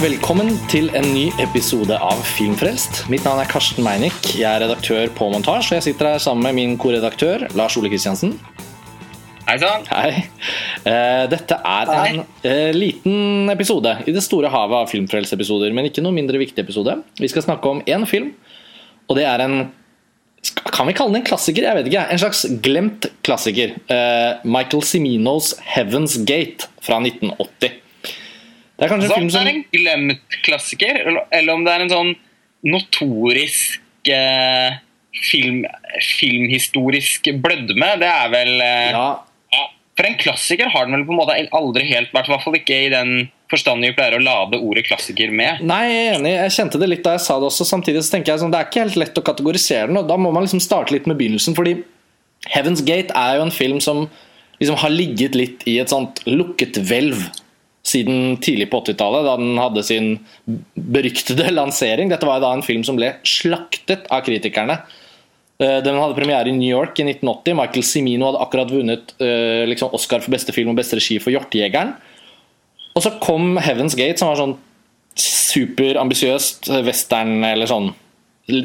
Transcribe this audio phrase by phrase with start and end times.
[0.00, 3.02] velkommen til en ny episode av Filmfrelst.
[3.12, 4.30] Mitt navn er Karsten Meinick.
[4.32, 7.90] Jeg er redaktør på Montasj, og jeg sitter her sammen med min korredaktør Lars Ole
[7.92, 8.32] Kristiansen.
[9.44, 9.84] Hei sann.
[9.90, 10.22] Hei.
[10.88, 12.06] Eh, Dette er Hei.
[12.14, 16.64] en eh, liten episode i det store havet av Filmfrelst-episoder, men ikke noe mindre viktig
[16.64, 16.96] episode.
[17.20, 18.32] Vi skal snakke om én film,
[19.04, 19.58] og det er en
[20.72, 21.66] Kan vi kalle den en klassiker?
[21.66, 22.06] Jeg vet ikke.
[22.08, 23.76] En slags glemt klassiker.
[23.92, 27.89] Eh, Michael Ciminos 'Heaven's Gate' fra 1980.
[28.80, 31.82] Det er kanskje en film som er en glemt klassiker, eller, eller om det er
[31.84, 32.12] en sånn
[32.64, 34.78] notorisk eh,
[35.20, 35.66] film,
[36.16, 39.10] filmhistorisk blødme, det er vel eh, Ja,
[39.52, 39.66] ja.
[39.98, 42.56] For en klassiker har den vel på en måte aldri helt vært, i hvert fall
[42.56, 43.12] ikke i den
[43.52, 45.60] forstand vi pleier å lade ordet klassiker med.
[45.66, 46.32] Nei, jeg er enig.
[46.38, 47.66] Jeg kjente det litt da jeg sa det også.
[47.68, 50.16] Samtidig så tenker jeg sånn, det er ikke helt lett å kategorisere den, og da
[50.16, 51.58] må man liksom starte litt med begynnelsen.
[51.58, 51.76] Fordi
[52.54, 54.06] Heaven's Gate er jo en film som
[54.62, 57.26] liksom har ligget litt i et sånt lukket hvelv
[57.86, 60.10] siden tidlig på 80-tallet, da den hadde sin
[60.74, 62.10] beryktede lansering.
[62.12, 64.80] Dette var da en film som ble slaktet av kritikerne.
[65.60, 67.56] Eh, Den hadde premiere i New York i 1980.
[67.56, 71.32] Michael Cimino hadde akkurat vunnet eh, liksom Oscar for beste film og beste regi for
[71.32, 71.96] 'Hjortejegeren'.
[72.96, 74.56] Og så kom Heaven's Gate, som var sånn
[75.20, 77.92] superambisiøst western, eller sånn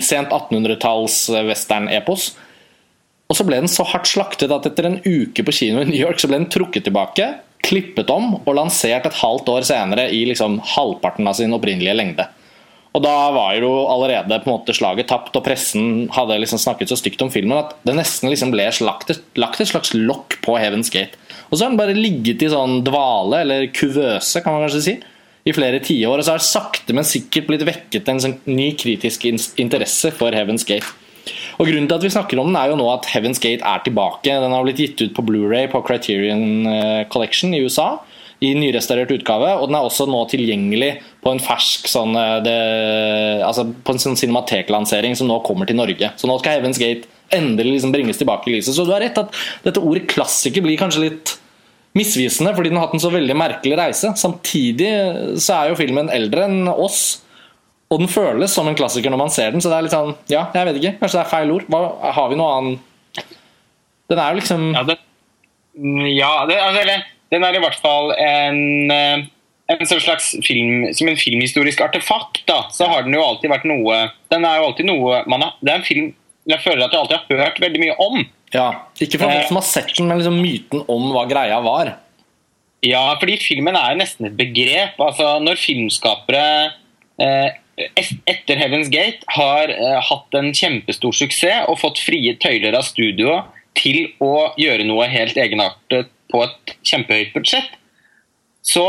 [0.01, 2.33] sent 1800-talls western-epos.
[3.29, 5.99] Og så ble den så hardt slaktet at etter en uke på kino i New
[5.99, 7.31] York så ble den trukket tilbake,
[7.65, 12.27] klippet om og lansert et halvt år senere i liksom halvparten av sin opprinnelige lengde.
[12.95, 16.93] Og da var jo allerede på en måte slaget tapt, og pressen hadde liksom snakket
[16.93, 20.37] så stygt om filmen at det nesten liksom ble lagt et, lagt et slags lokk
[20.45, 21.19] på Heaven's Gate.
[21.49, 24.95] Og så har den bare ligget i sånn dvale, eller kuvøse, kan man kanskje si,
[25.45, 26.21] i flere tiår.
[26.21, 30.35] Og så har det sakte, men sikkert blitt vekket en sånn ny kritisk interesse for
[30.35, 30.87] Heaven's Gate.
[31.55, 33.83] Og Grunnen til at vi snakker om den er jo nå at Heaven's Gate er
[33.85, 34.27] tilbake.
[34.27, 37.95] Den har blitt gitt ut på Blu-ray på Criterion eh, Collection i USA
[38.43, 40.91] i nyrestaurert utgave, og den er også nå tilgjengelig
[41.23, 42.57] på en fersk sånn eh, det,
[43.47, 46.11] altså på en sånn cinemateklansering som nå kommer til Norge.
[46.19, 48.75] Så nå skal Heaven's Gate endelig liksom bringes tilbake i lyset.
[48.75, 49.33] Så du har rett at
[49.65, 51.37] dette ordet klassiker blir kanskje litt
[51.95, 54.11] misvisende, fordi den har hatt en så veldig merkelig reise.
[54.19, 54.91] Samtidig
[55.41, 57.21] så er jo filmen eldre enn oss.
[57.93, 60.15] Og den føles som en klassiker når man ser den, så det er litt sånn
[60.31, 60.93] Ja, jeg vet ikke.
[61.01, 61.67] Kanskje det er feil ord.
[61.69, 61.81] Hva,
[62.17, 63.23] har vi noe annet
[64.09, 64.97] Den er jo liksom Ja, det,
[66.15, 68.59] ja det, altså, eller, den er i hvert fall en,
[68.93, 69.25] eh,
[69.73, 72.43] en sånn slags film, som en filmhistorisk artefakt.
[72.49, 75.57] da, så har den jo alltid vært noe Den er jo alltid noe man har,
[75.61, 76.13] Det er en film
[76.45, 78.19] jeg føler at jeg alltid har hørt veldig mye om.
[78.53, 78.65] Ja,
[79.01, 81.95] Ikke fra folk som har sett den, men liksom myten om hva greia var.
[82.85, 84.99] Ja, fordi filmen er jo nesten et begrep.
[85.01, 86.43] Altså, når filmskapere
[87.17, 92.85] eh, etter Heaven's Gate har eh, hatt en kjempestor suksess og fått frie tøyler av
[92.87, 97.67] studioet til å gjøre noe helt egenartet på et kjempehøyt budsjett,
[98.65, 98.85] så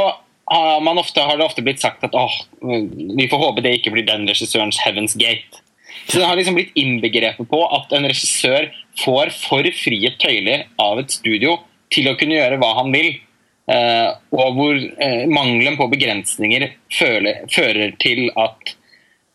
[0.47, 3.93] har, man ofte, har det ofte blitt sagt at åh, vi får håpe det ikke
[3.95, 5.63] blir den regissørens Heaven's Gate.
[6.07, 8.71] Så det har liksom blitt innbegrepet på at en regissør
[9.03, 11.59] får for frie tøyler av et studio
[11.93, 13.17] til å kunne gjøre hva han vil.
[13.67, 18.77] Eh, og hvor eh, mangelen på begrensninger føler, fører til at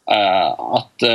[0.08, 1.06] eh, at,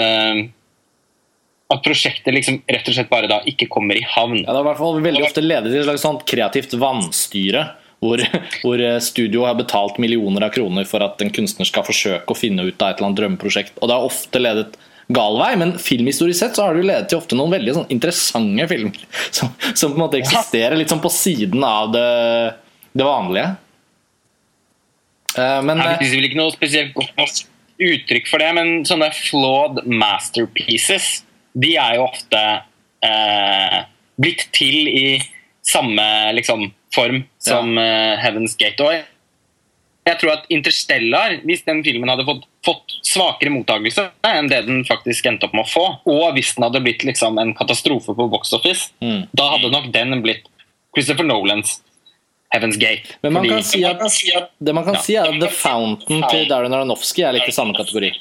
[1.73, 4.43] at prosjektet liksom rett og slett bare da ikke kommer i havn.
[4.43, 7.67] Ja, Det har i hvert fall veldig ofte ledet til et slags sånt kreativt vannstyre.
[8.05, 8.21] Hvor,
[8.61, 12.67] hvor studio har betalt millioner av kroner for at en kunstner skal forsøke å finne
[12.69, 13.81] ut av et eller annet drømmeprosjekt.
[13.81, 14.77] Og det har ofte ledet
[15.17, 17.91] gal vei, men filmhistorisk sett så har det jo ledet til ofte noen veldig sånn
[17.95, 19.03] interessante filmer.
[19.37, 22.07] Som, som på en måte eksisterer litt sånn på siden av det,
[22.97, 23.51] det vanlige.
[25.37, 29.11] Uh, Men Det er vel ikke noe spesielt godt norsk uttrykk for det, men sånne
[29.13, 31.21] flawed masterpieces,
[31.57, 32.41] de er jo ofte
[33.05, 33.77] eh,
[34.21, 35.19] blitt til i
[35.67, 38.81] samme liksom, form som eh, Heaven's Gate.
[38.81, 44.63] Og jeg tror at Interstellar, hvis den filmen hadde fått, fått svakere mottakelse enn det
[44.69, 48.17] den faktisk endte opp med å få, og hvis den hadde blitt liksom, en katastrofe
[48.17, 49.27] på box office, Mm.
[49.37, 50.49] da hadde nok den blitt
[50.97, 51.83] Christopher Nolans
[52.55, 53.17] Heaven's Gate.
[53.23, 53.63] Men man Fordi- kan
[54.11, 55.01] si at, det man kan Ja.
[55.01, 58.13] si er at The Fountain til Darren Aronofsky er litt i samme kategori.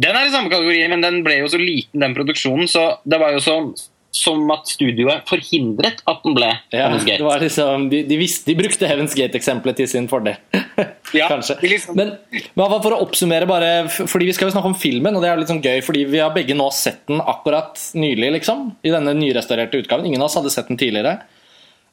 [0.00, 3.18] Den er i samme kategori, men den ble jo så liten, den produksjonen, så det
[3.20, 3.74] var jo sånn
[4.12, 7.22] som at studioet forhindret at den ble Ja, Heaven's det Gate.
[7.22, 10.36] var liksom, de, de, visste, de brukte Heaven's Gate-eksempelet til sin fordel.
[11.12, 11.56] Ja, Kanskje.
[11.62, 12.18] liksom- Men,
[12.54, 15.36] men for å oppsummere, bare, fordi vi skal jo snakke om filmen, og det er
[15.36, 18.76] litt sånn gøy, fordi vi har begge nå sett den akkurat nylig, liksom.
[18.84, 20.06] I denne nyrestaurerte utgaven.
[20.06, 21.20] Ingen av oss hadde sett den tidligere.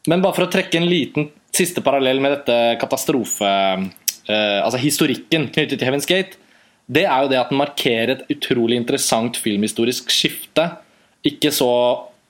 [0.07, 3.53] Men bare for å trekke en liten siste parallell med dette katastrofe...
[4.27, 6.39] eh, altså historikken knyttet til Heaven's Gate,
[6.87, 10.69] det er jo det at den markerer et utrolig interessant filmhistorisk skifte.
[11.27, 11.69] Ikke så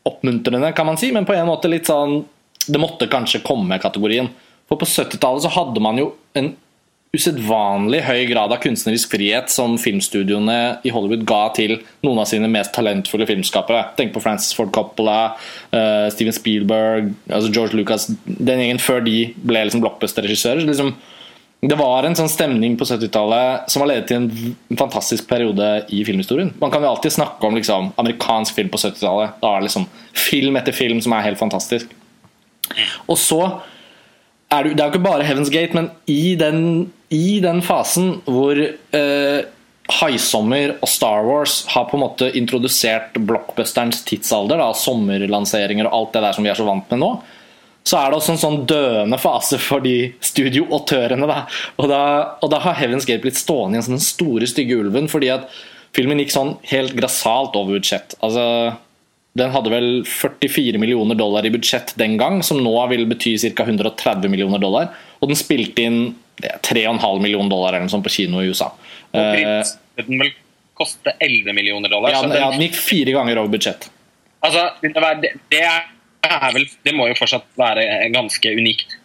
[0.08, 2.24] oppmuntrende, kan man si, men på en måte litt sånn
[2.68, 4.28] Det måtte kanskje komme-kategorien.
[4.68, 6.50] For på 70-tallet så hadde man jo en
[7.16, 12.50] usedvanlig høy grad av kunstnerisk frihet som filmstudioene i Hollywood ga til noen av sine
[12.52, 13.86] mest talentfulle filmskapere.
[13.98, 15.38] Tenk på Francis Ford Coppola,
[15.72, 18.10] uh, Steven Spielberg, altså George Lucas.
[18.26, 20.66] Den gjengen før de ble liksom blockbuster-regissører.
[20.68, 20.92] Liksom,
[21.64, 26.04] det var en sånn stemning på 70-tallet som har ledet til en fantastisk periode i
[26.06, 26.52] filmhistorien.
[26.60, 29.40] Man kan jo alltid snakke om liksom, amerikansk film på 70-tallet.
[29.40, 29.88] Da er det liksom
[30.28, 31.96] film etter film som er helt fantastisk.
[33.08, 33.42] Og så
[34.54, 38.20] er det, det er jo ikke bare Heaven's Gate, men i den, i den fasen
[38.28, 39.40] hvor eh,
[40.00, 46.16] Haisommer og Star Wars har på en måte introdusert blockbusterens tidsalder, da, sommerlanseringer og alt
[46.16, 47.12] det der som vi er så vant med nå,
[47.88, 51.28] så er det også en sånn døende fase for de studioautørene.
[51.30, 51.38] Da.
[51.80, 52.02] Og, da,
[52.44, 55.48] og da har Heaven's Gate blitt stående i en sånn store, stygge ulven fordi at
[55.96, 58.18] filmen gikk sånn helt grassat over budsjett.
[58.20, 58.44] Altså
[59.38, 63.66] den hadde vel 44 millioner dollar i budsjett den gang, som nå vil bety ca.
[63.68, 64.90] 130 millioner dollar.
[65.22, 66.02] Og den spilte inn
[66.42, 68.72] 3,5 millioner dollar eller noe sånt på kino i USA.
[69.14, 70.34] Og den vel
[70.78, 72.14] koste 11 millioner dollar.
[72.14, 73.90] Ja, den, ja, den gikk fire ganger over budsjett.
[74.46, 78.98] Altså, det, det, er vel, det må jo fortsatt være ganske unikt.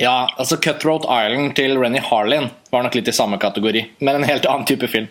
[0.00, 4.28] Ja, altså Cutthroat Island til Renny Harlin var nok litt i samme kategori, men en
[4.28, 5.08] helt annen type film.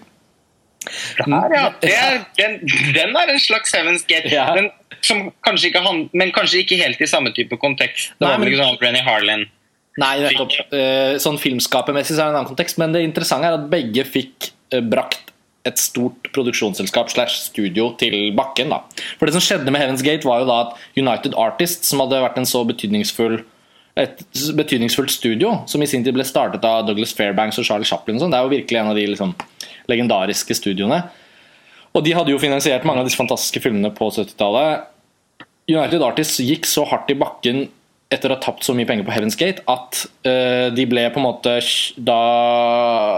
[0.82, 1.66] Der, ja.
[1.86, 2.60] Er, den,
[2.96, 4.32] den, er en slags Heaven's Gate.
[4.34, 4.50] Ja.
[4.58, 4.72] Den,
[5.46, 5.82] kanskje ikke,
[6.14, 8.16] men kanskje ikke helt i samme type kontekst.
[8.18, 9.50] Det var vel ikke sånn Renny Harlin
[10.00, 10.54] Nei, nettopp.
[10.72, 14.06] Uh, sånn filmskapermessig så er det en annen kontekst, men det interessante er at begge
[14.08, 15.34] fikk uh, brakt
[15.68, 18.72] et stort produksjonsselskap slash studio til bakken.
[18.74, 18.80] da.
[19.20, 22.24] For Det som skjedde med Heaven's Gate, var jo da at United Artists, som hadde
[22.24, 23.42] vært en så betydningsfull
[24.00, 24.22] et
[24.56, 28.16] betydningsfullt studio, som i sin tid ble startet av Douglas Fairbanks og Charlie Chaplin.
[28.16, 28.32] Og sånn.
[28.32, 29.34] det er jo virkelig en av de liksom,
[29.90, 31.02] legendariske studioene.
[31.92, 34.88] Og de hadde jo finansiert mange av disse fantastiske filmene på 70-tallet.
[35.72, 37.66] United Artists gikk så hardt i bakken
[38.12, 41.22] etter å ha tapt så mye penger på Heaven's Gate at uh, de ble på
[41.22, 41.54] en måte
[41.96, 42.20] da,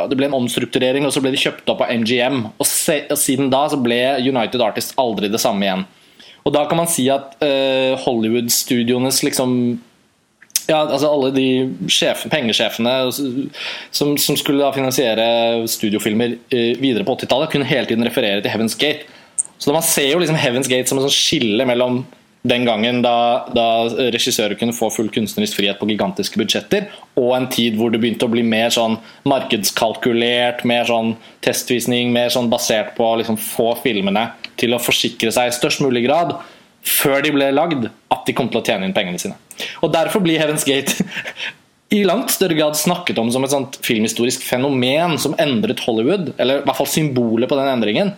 [0.10, 2.44] Det ble en omstrukturering, og så ble de kjøpt opp av MGM.
[2.54, 5.88] Og, se, og siden da så ble United Artists aldri det samme igjen.
[6.44, 9.56] Og da kan man si at uh, Hollywood-studioenes liksom
[10.70, 11.48] ja, altså alle de
[11.92, 15.26] sjef, pengesjefene som, som, skulle da finansiere
[15.70, 19.08] studiofilmer eh, videre på 80-tallet, kunne hele tiden referere til Heaven's Gate.
[19.58, 22.04] Så Man ser jo liksom Heaven's Gate som en sånn skille mellom
[22.44, 23.68] den gangen da, da
[24.12, 28.28] regissører kunne få full kunstnerisk frihet på gigantiske budsjetter, og en tid hvor det begynte
[28.28, 28.98] å bli mer sånn
[29.32, 31.14] markedskalkulert, mer sånn
[31.46, 34.28] testvisning, mer sånn basert på å liksom få filmene
[34.60, 36.36] til å forsikre seg i størst mulig grad
[36.84, 39.38] før de ble lagd, at de kom til å tjene inn pengene sine.
[39.84, 41.06] Og Derfor blir Heaven's Gate
[41.96, 46.62] i langt større grad snakket om som et sånt filmhistorisk fenomen som endret Hollywood, eller
[46.62, 48.14] i hvert fall symbolet på den endringen,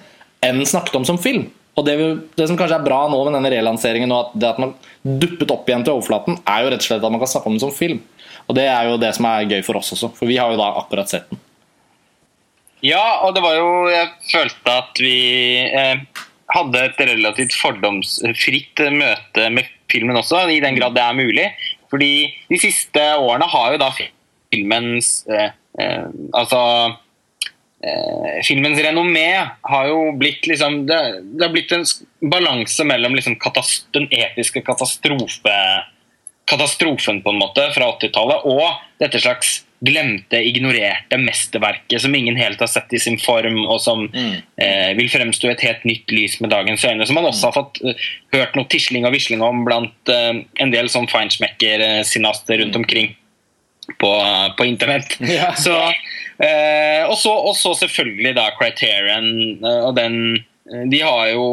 [0.46, 1.50] enn snakket om som film.
[1.76, 1.96] Og det,
[2.40, 5.52] det som kanskje er bra nå med denne relanseringen, og at det at man duppet
[5.52, 7.66] opp igjen til overflaten, er jo rett og slett at man kan snakke om den
[7.66, 8.00] som film.
[8.46, 10.62] Og det er jo det som er gøy for oss også, for vi har jo
[10.62, 11.42] da akkurat sett den.
[12.86, 15.16] Ja, og det var jo Jeg følte at vi
[15.66, 16.04] eh,
[16.54, 21.48] hadde et relativt fordomsfritt møte med filmen også, i den grad det er mulig.
[21.92, 22.12] Fordi
[22.50, 26.60] de siste årene har jo da filmens eh, eh, Altså
[27.86, 29.28] eh, Filmens renommé
[29.70, 31.00] har jo blitt liksom Det,
[31.36, 31.86] det har blitt en
[32.34, 33.38] balanse mellom liksom
[33.96, 35.56] den episke katastrofe
[36.50, 38.68] katastrofen på en måte fra 80-tallet og
[39.02, 44.06] dette slags glemte, ignorerte mesterverket som ingen helt har sett i sin form, og som
[44.08, 44.32] mm.
[44.62, 47.06] eh, vil fremstå et helt nytt lys med dagens øyne.
[47.06, 50.32] Som man også har fått uh, hørt noe tisling og visling om blant uh,
[50.64, 52.82] en del sånn feinschmecker-sinaster rundt mm.
[52.82, 53.12] omkring
[54.00, 55.18] på, uh, på internett.
[55.36, 55.52] Ja.
[55.60, 55.76] Så,
[56.36, 60.18] og, så, og, så, selvfølgelig da Criterion og den
[60.92, 61.46] De har jo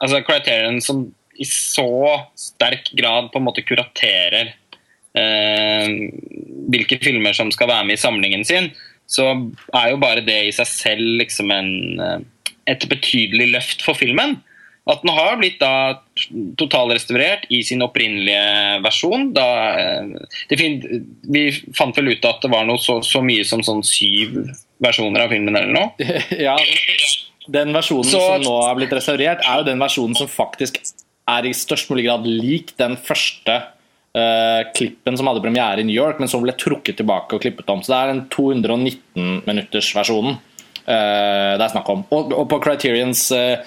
[0.00, 1.02] altså Criterion som
[1.38, 1.90] i så
[2.38, 4.52] sterk grad på en måte kuraterer
[5.18, 5.86] eh,
[6.72, 8.70] hvilke filmer som skal være med i samlingen sin,
[9.08, 9.30] så
[9.72, 11.72] er jo bare det i seg selv liksom en,
[12.04, 14.36] eh, et betydelig løft for filmen.
[14.88, 16.00] At den har blitt da
[16.56, 19.32] totalrestaurert i sin opprinnelige versjon.
[19.36, 20.78] Da, eh, fin,
[21.28, 24.40] vi fant vel ut at det var noe så, så mye som sånn syv
[24.80, 26.08] versjoner av filmen eller noe.
[26.48, 26.56] ja,
[27.48, 30.80] Den versjonen så, som nå er blitt restaurert, er jo den versjonen som faktisk
[31.28, 33.58] er i størst mulig grad lik den første
[34.16, 37.72] uh, klippen som hadde premiere i New York, men som ble trukket tilbake og klippet
[37.72, 37.82] om.
[37.82, 42.06] Så det er den 219-minutters-versjonen uh, eh, det er snakk om.
[42.14, 43.60] Og, og på Criterions uh,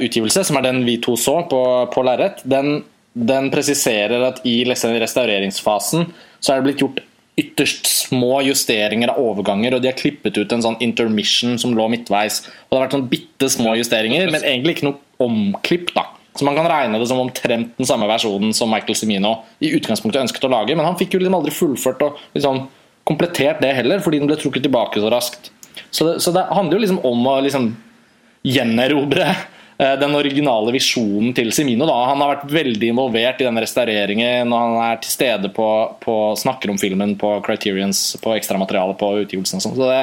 [0.00, 1.60] utgivelse, som er den vi to så på,
[1.92, 2.80] på lerret, den,
[3.12, 6.08] den, presiserer at i restaureringsfasen
[6.40, 7.02] så er det blitt gjort
[7.40, 11.86] ytterst små justeringer av overganger, og de har klippet ut en sånn intermission som lå
[11.92, 12.42] midtveis.
[12.68, 15.94] Og Det har vært sånn bitte små justeringer, men egentlig ikke noe omklipp.
[15.96, 19.72] da så man kan regne det som omtrent den samme versjonen som Michael Semino i
[19.76, 22.66] utgangspunktet ønsket å lage, men han fikk jo liksom aldri fullført og liksom
[23.08, 25.50] komplettert det heller, fordi den ble trukket tilbake så raskt.
[25.90, 27.72] Så det, så det handler jo liksom om å liksom
[28.46, 31.88] gjenerobre eh, den originale visjonen til Cimino.
[31.88, 31.98] Da.
[32.12, 35.68] Han har vært veldig involvert i den restaureringen, og han er til stede på,
[36.04, 39.64] på snakker om filmen på Criterions, på ekstramaterialet på utgivelsen.
[39.64, 40.02] Så det,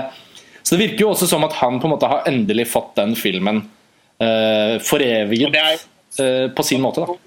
[0.61, 3.15] så det virker jo også som at han på en måte har endelig fått den
[3.15, 3.63] filmen
[4.19, 5.55] uh, foreviget
[6.55, 7.05] på sin måte.
[7.05, 7.17] da.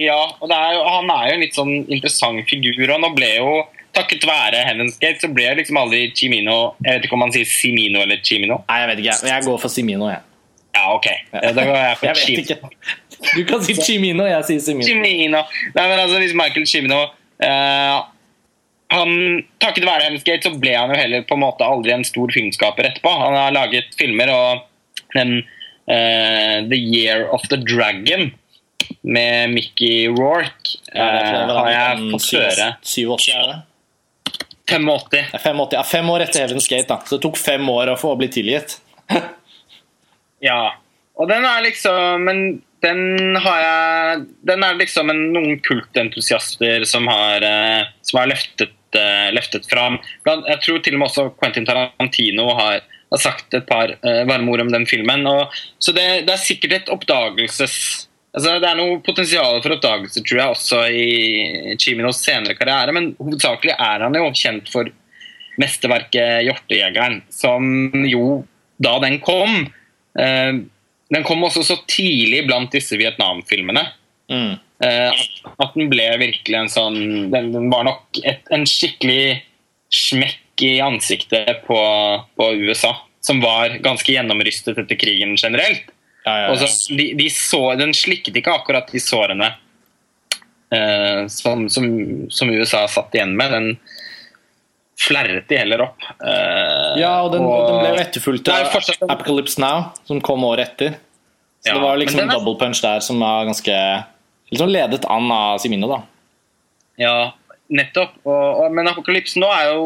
[0.00, 2.88] Ja, og er jo, han er jo en litt sånn interessant figur.
[2.88, 3.60] og nå ble jo
[3.90, 7.32] Takket være Heaven's Gate så ble jeg liksom aldri Chimino Jeg vet ikke om man
[7.34, 8.60] sier Simino eller Chimino.
[8.68, 9.16] Nei, jeg vet ikke.
[9.32, 10.22] Jeg går for Simino, jeg.
[10.76, 11.08] Ja, ok.
[11.34, 12.70] Da går jeg for jeg vet ikke.
[13.34, 14.86] Du kan si Chimino, jeg sier Simino.
[14.86, 15.42] Chimino.
[15.74, 17.98] Nei, men altså, hvis Michael Chimino uh,
[18.94, 19.14] han,
[19.62, 22.30] Takket være Heaven's Gate så ble han jo heller på en måte aldri en stor
[22.34, 23.10] filmskaper etterpå.
[23.24, 25.40] Han har laget filmer, og den
[25.90, 28.30] uh, The Year of the Dragon
[29.02, 33.58] med Mickey Rorke uh, har jeg fått høre 87, er det?
[34.70, 35.24] 85.
[35.34, 35.68] 85.
[35.74, 37.00] Ja, fem år etter Heaven's Gate, da.
[37.02, 38.78] Så det tok fem år å få bli tilgitt.
[40.50, 40.60] ja.
[41.18, 47.10] Og den er liksom Men den har jeg Den er liksom en, noen kultentusiaster som
[47.10, 48.76] har, uh, som har løftet,
[49.34, 50.00] løftet fram.
[50.26, 52.80] Jeg tror til og med også Quentin Tarantino har,
[53.10, 55.26] har sagt et par uh, varme ord om den filmen.
[55.30, 60.20] Og, så det, det er sikkert et oppdagelses Altså, det er noe potensial for oppdagelse
[60.22, 64.86] tror jeg, også i Chiminos senere karriere, men hovedsakelig er han jo kjent for
[65.58, 68.44] mesterverket 'Hjortejegeren', som jo,
[68.78, 70.52] da den kom uh,
[71.10, 73.82] Den kom også så tidlig blant disse Vietnam-filmene.
[74.30, 74.52] Mm.
[74.80, 75.22] Eh,
[75.60, 76.98] at den ble virkelig en sånn
[77.32, 79.42] Den, den var nok et, en skikkelig
[79.92, 81.80] smekk i ansiktet på,
[82.36, 85.90] på USA, som var ganske gjennomrystet etter krigen generelt.
[86.24, 86.66] Ja, ja, ja.
[86.66, 89.54] Så, de, de så, den slikket ikke akkurat de sårene
[90.74, 91.86] eh, som, som,
[92.28, 93.52] som, USA satt igjen med.
[93.52, 93.70] Den
[95.00, 96.04] flerret de heller opp.
[96.20, 99.04] Eh, ja, og den, og, den ble etterfulgt av fortsatt...
[99.08, 100.98] Apocalypse Now, som kom året etter.
[101.64, 103.76] Så det var liksom en double punch der som var ganske
[104.52, 106.00] liksom ledet an av Simino, da.
[107.00, 107.16] Ja,
[107.72, 108.16] nettopp.
[108.24, 109.84] Og, og, men Apocalypse nå er jo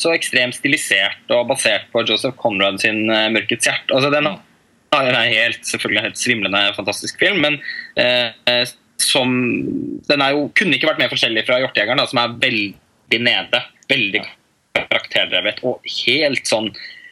[0.00, 3.94] så ekstremt stilisert og basert på Joseph Conrad sin uh, 'Mørkets hjerte'.
[3.94, 7.60] Altså, den er helt, selvfølgelig en helt svimlende fantastisk film, men
[8.00, 8.64] eh,
[9.00, 9.30] som
[10.08, 13.62] Den er jo, kunne ikke vært mer forskjellig fra 'Hjortejegeren', som er veldig nede.
[13.90, 14.24] Veldig
[14.76, 16.70] karakterdrevet og helt sånn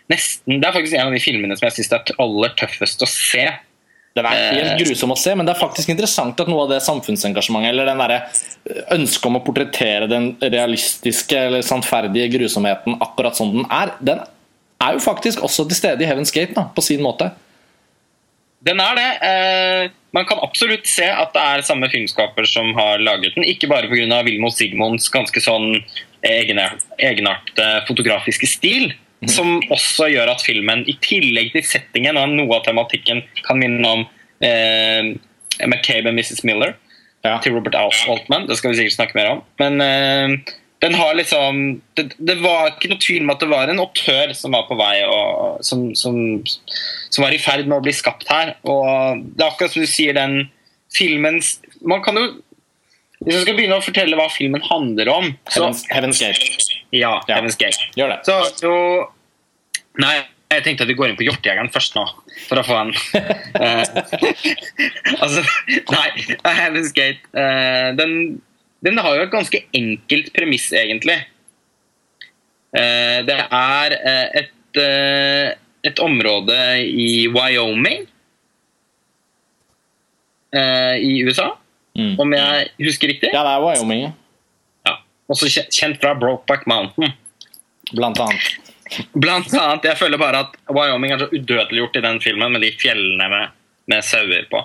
[0.08, 3.08] nesten, Det er faktisk en av de filmene som jeg syns er aller tøffest å
[3.10, 3.46] se.
[4.26, 6.72] Det er helt grusomt grusom å se, men det er faktisk interessant at noe av
[6.72, 8.16] det samfunnsengasjementet eller den der
[8.96, 14.24] ønsket om å portrettere den realistiske eller sannferdige grusomheten akkurat som den er, den
[14.82, 17.30] er jo faktisk også til stede i Heaven's Gate da, på sin måte.
[18.66, 19.08] Den er det.
[19.22, 23.46] Eh, man kan absolutt se at det er samme filmskaper som har laget den.
[23.46, 24.22] Ikke bare pga.
[24.26, 25.76] Vilmo Sigmunds ganske sånn
[26.26, 28.90] egenartede fotografiske stil.
[29.26, 33.88] Som også gjør at filmen, i tillegg til settingen og noe av tematikken, kan minne
[33.90, 34.04] om
[34.46, 35.10] eh,
[35.66, 36.44] McCabe og Mrs.
[36.46, 36.76] Miller
[37.26, 37.38] ja.
[37.42, 38.46] til Robert Altman.
[38.46, 39.42] Det skal vi sikkert snakke mer om.
[39.58, 43.70] Men eh, den har liksom det, det, var ikke noe tvil om at det var
[43.70, 47.84] en autør som var på vei og som, som, som, var i ferd med å
[47.84, 48.54] bli skapt her.
[48.62, 50.46] Og det er akkurat som du sier, den
[50.94, 52.30] filmens Man kan jo
[53.18, 56.74] Hvis jeg skal begynne å fortelle hva filmen handler om så, Heaven's, Heaven's Gate.
[56.94, 57.16] Ja.
[57.26, 57.88] Heaven's Gate.
[57.98, 58.18] Gjør det.
[58.28, 58.74] Så, så,
[59.98, 60.14] Nei,
[60.54, 62.04] jeg tenkte at vi går inn på Hjortejegeren først nå,
[62.46, 62.92] for å få en
[65.24, 65.42] Altså,
[65.90, 66.06] nei,
[66.46, 68.38] Heaven's Gate uh, den
[68.84, 71.18] den har jo et ganske enkelt premiss, egentlig.
[72.70, 75.48] Uh, det er uh, et, eh,
[75.88, 78.06] et område i Wyoming
[80.48, 81.50] i USA,
[81.98, 82.14] mm.
[82.22, 83.32] om jeg husker riktig?
[83.34, 84.08] Ja, det er Wyoming.
[84.88, 84.96] Ja.
[85.28, 87.12] Også kjent fra Brokeback Mountain.
[87.92, 88.48] Blant annet.
[89.12, 89.86] Blant annet.
[89.90, 93.54] Jeg føler bare at Wyoming er så udødeliggjort i den filmen med de fjellene med,
[93.92, 94.64] med sauer på.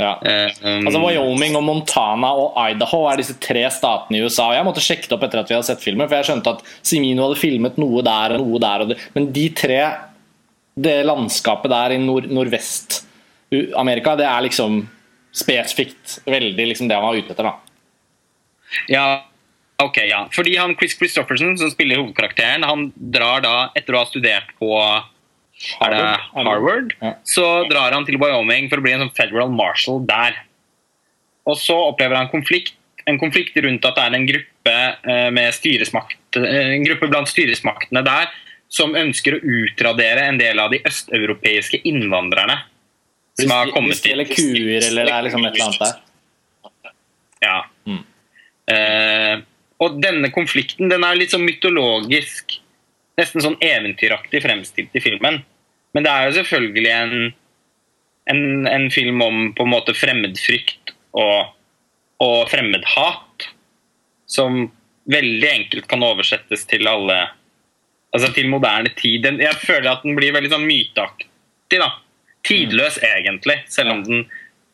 [0.00, 0.14] Ja.
[0.24, 4.46] Um, altså Wyoming, og Montana og Idaho er disse tre statene i USA.
[4.48, 6.54] og Jeg måtte sjekke det opp etter at vi hadde sett filmen, for jeg skjønte
[6.56, 8.84] at Simino hadde filmet noe der og noe der.
[8.84, 8.98] Og det.
[9.16, 9.82] Men de tre,
[10.80, 14.80] det landskapet der i nord Nordvest-Amerika, det er liksom
[15.36, 17.46] spesifikt veldig liksom det han var ute etter.
[17.46, 17.56] da.
[18.90, 19.06] Ja,
[19.82, 20.24] ok, ja.
[20.34, 24.74] Fordi han Chris Christofferson, som spiller hovedkarakteren, han drar da, etter å ha studert på
[25.60, 27.14] det Harvard, ja.
[27.24, 30.38] så drar han til Wyoming for å bli en sånn federal marshal der.
[31.48, 32.76] Og så opplever han konflikt,
[33.08, 34.76] en konflikt rundt at det er en gruppe,
[35.34, 38.30] med eh, en gruppe blant styresmaktene der
[38.70, 42.60] som ønsker å utradere en del av de østeuropeiske innvandrerne.
[43.42, 44.14] Som har kommet til.
[44.14, 46.00] Eller kuer, eller det er liksom et eller annet der.
[47.40, 47.58] Ja.
[47.88, 48.02] Mm.
[48.70, 49.36] Eh,
[49.80, 52.58] og denne konflikten den er litt sånn mytologisk,
[53.20, 55.40] nesten sånn eventyraktig fremstilt i filmen.
[55.96, 57.14] Men det er jo selvfølgelig en,
[58.32, 61.56] en, en film om på en måte fremmedfrykt og,
[62.22, 63.48] og fremmedhat,
[64.30, 64.62] som
[65.10, 67.22] veldig enkelt kan oversettes til alle
[68.10, 69.22] Altså til moderne tid.
[69.38, 71.76] Jeg føler at den blir veldig sånn myteaktig.
[71.78, 71.92] da.
[72.46, 74.24] Tidløs, egentlig, selv om den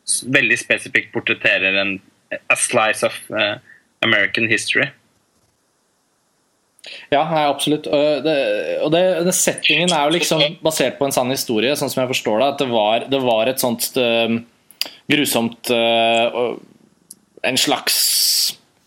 [0.07, 1.97] veldig spesifikt portretterer en
[2.31, 3.57] a slice of uh,
[4.05, 4.87] American history.
[7.11, 7.87] Ja, nei, absolutt.
[7.91, 8.35] Og, det,
[8.83, 12.11] og det, det settingen er jo liksom basert på en sann historie, sånn som jeg
[12.13, 12.47] forstår det.
[12.53, 14.37] At det var, det var et sånt uh,
[15.11, 16.55] grusomt uh,
[17.47, 17.97] En slags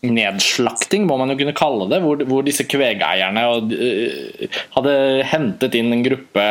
[0.01, 2.01] nedslakting, må man jo kunne kalle det.
[2.01, 3.45] Hvor, hvor disse kvegeierne
[4.73, 4.95] hadde
[5.29, 6.47] hentet inn en gruppe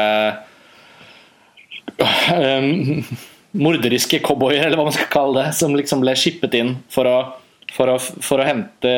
[2.01, 3.05] øh,
[3.53, 7.17] morderiske cowboyer, eller hva man skal kalle det, som liksom ble skippet inn for å,
[7.75, 8.93] for å, for å hente,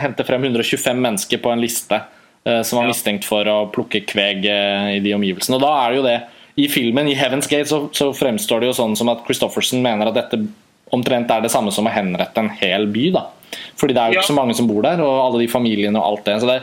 [0.00, 2.00] hente frem 125 mennesker på en liste
[2.44, 5.56] eh, som var mistenkt for å plukke kveg eh, i de omgivelsene.
[5.58, 6.18] Og da er det jo det
[6.58, 10.10] I filmen, i Heaven's Gate, så, så fremstår det jo sånn som at Christoffersen mener
[10.10, 10.42] at dette
[10.94, 13.08] omtrent er det samme som å henrette en hel by.
[13.14, 13.24] da
[13.78, 16.12] Fordi det er jo ikke så mange som bor der, og alle de familiene og
[16.12, 16.38] alt det.
[16.42, 16.60] Så det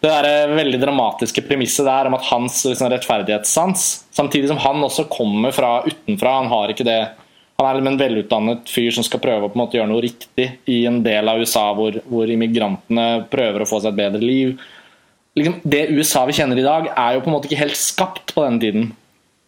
[0.00, 4.84] det der eh, veldig dramatiske premisset der om at hans liksom, rettferdighetssans Samtidig som han
[4.84, 6.38] også kommer fra utenfra.
[6.40, 7.00] Han har ikke det
[7.60, 10.00] Han er liksom en velutdannet fyr som skal prøve å på en måte gjøre noe
[10.00, 14.22] riktig i en del av USA hvor, hvor immigrantene prøver å få seg et bedre
[14.24, 14.54] liv.
[15.36, 18.32] Liksom, det USA vi kjenner i dag, er jo på en måte ikke helt skapt
[18.32, 18.88] på denne tiden.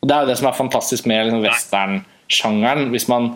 [0.03, 2.93] Og Det er jo det som er fantastisk med liksom, westernsjangeren.
[2.93, 3.31] Hvis man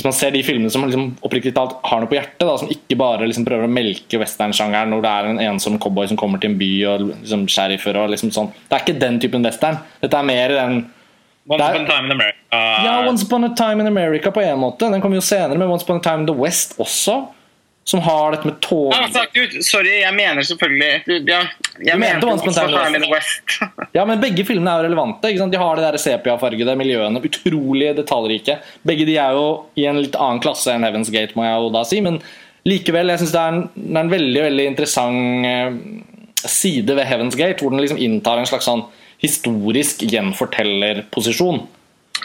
[0.00, 2.70] hvis man ser de filmene som liksom, oppriktig talt har noe på hjertet, da, som
[2.72, 6.40] ikke bare liksom, prøver å melke westernsjangeren når det er en ensom cowboy som kommer
[6.40, 8.48] til en by og liksom, sheriffer og liksom sånn.
[8.64, 9.76] Det er ikke den typen western.
[10.00, 10.80] Dette er mer den
[11.50, 12.40] Once upon a time in America.
[12.84, 14.88] Ja, Once Upon a Time in America på en måte.
[14.92, 17.16] Den kommer jo senere, men Once Upon a Time in the West også.
[17.90, 19.56] Som har dette med tog Ja, sagt ut.
[19.66, 21.40] Sorry, jeg mener selvfølgelig ja,
[21.82, 23.56] Jeg Du mente mente the West.
[23.96, 25.32] Ja, men begge filmene er jo relevante.
[25.32, 25.54] Ikke sant?
[25.54, 28.60] De har de der sepiafargede miljøene, utrolig detaljrike.
[28.86, 29.48] Begge de er jo
[29.80, 31.98] i en litt annen klasse enn Heaven's Gate, må jeg jo da si.
[32.04, 32.20] Men
[32.68, 33.44] likevel, jeg syns det,
[33.80, 35.74] det er en veldig veldig interessant eh,
[36.46, 38.86] side ved Heaven's Gate, hvor den liksom inntar en slags sånn
[39.20, 41.64] historisk gjenfortellerposisjon.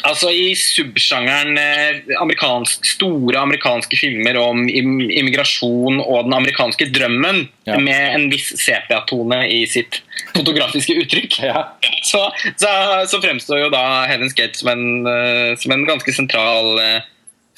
[0.04, 7.80] Altså I subsjangeren eh, amerikansk, store amerikanske filmer om immigrasjon og den amerikanske drømmen, Ja.
[7.82, 10.02] med en viss sepiatone i sitt
[10.36, 11.64] fotografiske uttrykk, Ja.
[12.04, 12.28] så,
[12.58, 12.70] så,
[13.10, 17.02] så fremstår jo da Heaven's Gate som en, eh, som en ganske sentral eh,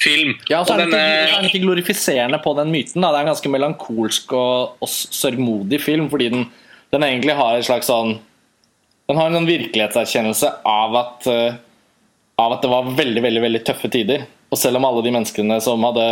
[0.00, 0.36] film.
[0.48, 3.02] Ja, så Og så er den ikke glorifiserende på den myten.
[3.02, 3.10] Da.
[3.12, 6.46] Det er en ganske melankolsk og, og sørgmodig film, fordi den,
[6.94, 8.18] den egentlig har en slags sånn
[9.08, 11.26] Den har en sånn virkelighetserkjennelse av at,
[12.38, 14.26] av at det var veldig, veldig, veldig tøffe tider.
[14.48, 16.04] Og selv om alle de menneskene som hadde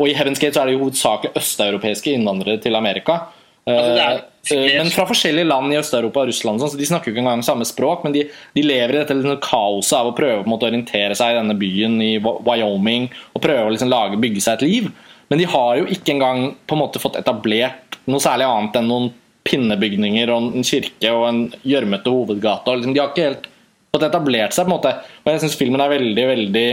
[0.00, 3.24] Og i Heaven's Gate så er det jo hovedsakelig østeuropeiske innvandrere til Amerika.
[3.68, 7.06] Altså, er- Eh, men fra forskjellige land i Øst-Europa og Russland, sånn, så de snakker
[7.06, 8.24] jo ikke engang samme språk, men de,
[8.56, 11.94] de lever i dette liksom kaoset av å prøve å orientere seg i denne byen
[12.02, 14.88] i Wyoming og prøve å liksom lage, bygge seg et liv.
[15.30, 18.90] Men de har jo ikke engang på en måte fått etablert noe særlig annet enn
[18.90, 19.12] noen
[19.46, 22.74] pinnebygninger og en kirke og en gjørmete hovedgate.
[22.80, 23.46] Liksom, de har ikke helt
[23.92, 24.66] fått etablert seg.
[24.66, 26.66] på en måte Og jeg syns filmen er veldig, veldig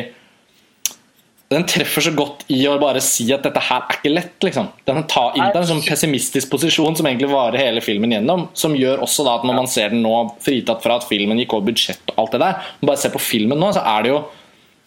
[1.49, 4.35] den treffer så godt i å bare si at dette her er ikke lett.
[4.45, 4.67] liksom.
[4.85, 8.43] Den tar inn en sånn pessimistisk posisjon som egentlig varer hele filmen gjennom.
[8.53, 10.13] Som gjør også da at når man ser den nå,
[10.45, 13.23] fritatt fra at filmen gikk over budsjett og alt det der, men bare ser på
[13.23, 14.19] filmen nå, så er det jo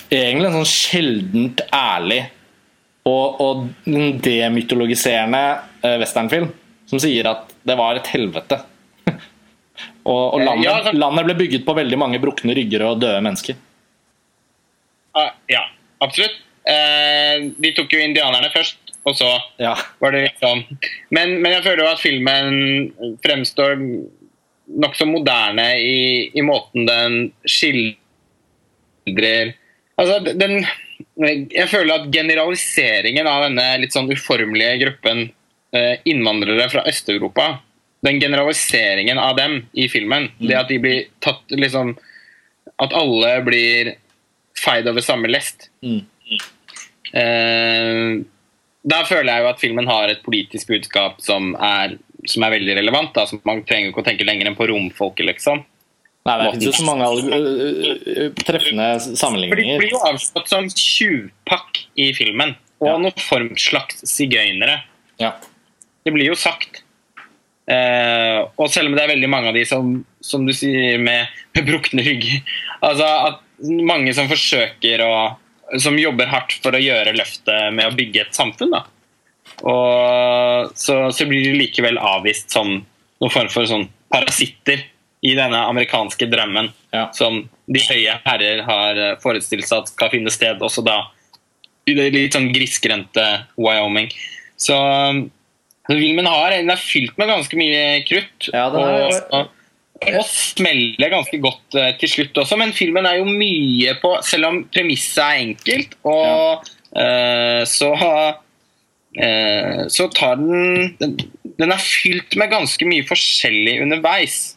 [0.07, 2.21] egentlig en sånn sjeldent ærlig
[3.11, 5.43] og, og en demytologiserende
[5.83, 6.47] eh, westernfilm
[6.87, 8.61] som sier at det var et helvete.
[10.05, 10.93] Og og landet, Ja, så...
[10.97, 13.55] landet ble bygget på veldig mange brukne rygger og døde mennesker.
[15.15, 15.67] Ah, Ja,
[16.01, 16.39] absolutt.
[16.65, 19.75] Eh, de tok jo indianerne først, og så Ja.
[20.01, 20.63] var det liksom
[21.11, 22.93] Men, men jeg føler jo at filmen
[23.25, 23.77] fremstår
[24.79, 27.99] nokså moderne i, i måten den skildrer
[29.99, 30.65] Altså, den
[31.53, 35.25] Jeg føler at generaliseringen av denne litt sånn uformelige gruppen
[35.75, 37.59] eh, innvandrere fra Øst-Europa
[38.03, 41.95] Den generaliseringen av dem i filmen, det at de blir tatt liksom
[42.83, 43.93] At alle blir
[44.59, 45.69] feid over samme lest.
[45.85, 46.01] Mm.
[47.13, 48.23] Eh,
[48.83, 52.77] der føler jeg jo at filmen har et politisk budskap som er, som er veldig
[52.81, 53.13] relevant.
[53.15, 53.27] Da.
[53.29, 55.63] Så man trenger ikke å tenke lenger enn på romfolket, liksom.
[56.23, 57.07] Nei, det finnes jo så mange
[58.47, 59.57] treffende sammenligninger.
[59.57, 62.55] For de blir jo avslått som tjuvpakk i filmen.
[62.83, 62.99] Og Ja.
[62.99, 64.83] noen form slags sigøynere.
[65.19, 65.33] Ja.
[66.05, 66.82] Det blir jo sagt.
[67.73, 71.31] Eh, og selv om det er veldig mange av de som, som du sier, med,
[71.57, 72.43] med brukne rygger
[72.85, 75.13] Altså at mange som forsøker å
[75.81, 78.83] Som jobber hardt for å gjøre løftet med å bygge et samfunn, da.
[79.63, 84.83] Og så, så blir de likevel avvist som noen form for sånn parasitter
[85.25, 87.07] i denne amerikanske drømmen Ja.
[87.17, 87.39] som
[87.73, 90.99] de høye herrer har forestilt seg at skal finne sted også da
[91.89, 93.25] i det litt sånn grisgrendte
[93.57, 94.11] Wyoming.
[94.61, 94.77] Så,
[95.93, 98.49] så filmen har, den er fylt med ganske mye krutt.
[98.49, 99.51] Ja, den er- og,
[100.03, 104.49] og smeller ganske godt eh, til slutt også, men filmen er jo mye på Selv
[104.49, 106.65] om premisset er enkelt, og
[106.99, 111.15] eh, så uh, så tar den, den
[111.61, 114.57] Den er fylt med ganske mye forskjellig underveis.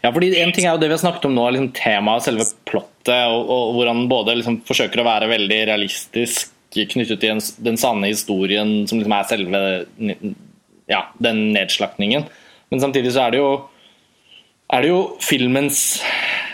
[0.00, 2.46] Ja, fordi En ting er jo det vi har snakket om nå, liksom temaet, selve
[2.68, 7.42] plottet, og, og hvor han både liksom forsøker å være veldig realistisk knyttet til en,
[7.64, 9.60] den sanne historien som liksom er selve
[10.90, 12.26] ja, den nedslaktningen.
[12.70, 13.50] Men samtidig så er det jo
[14.74, 16.00] er det jo filmens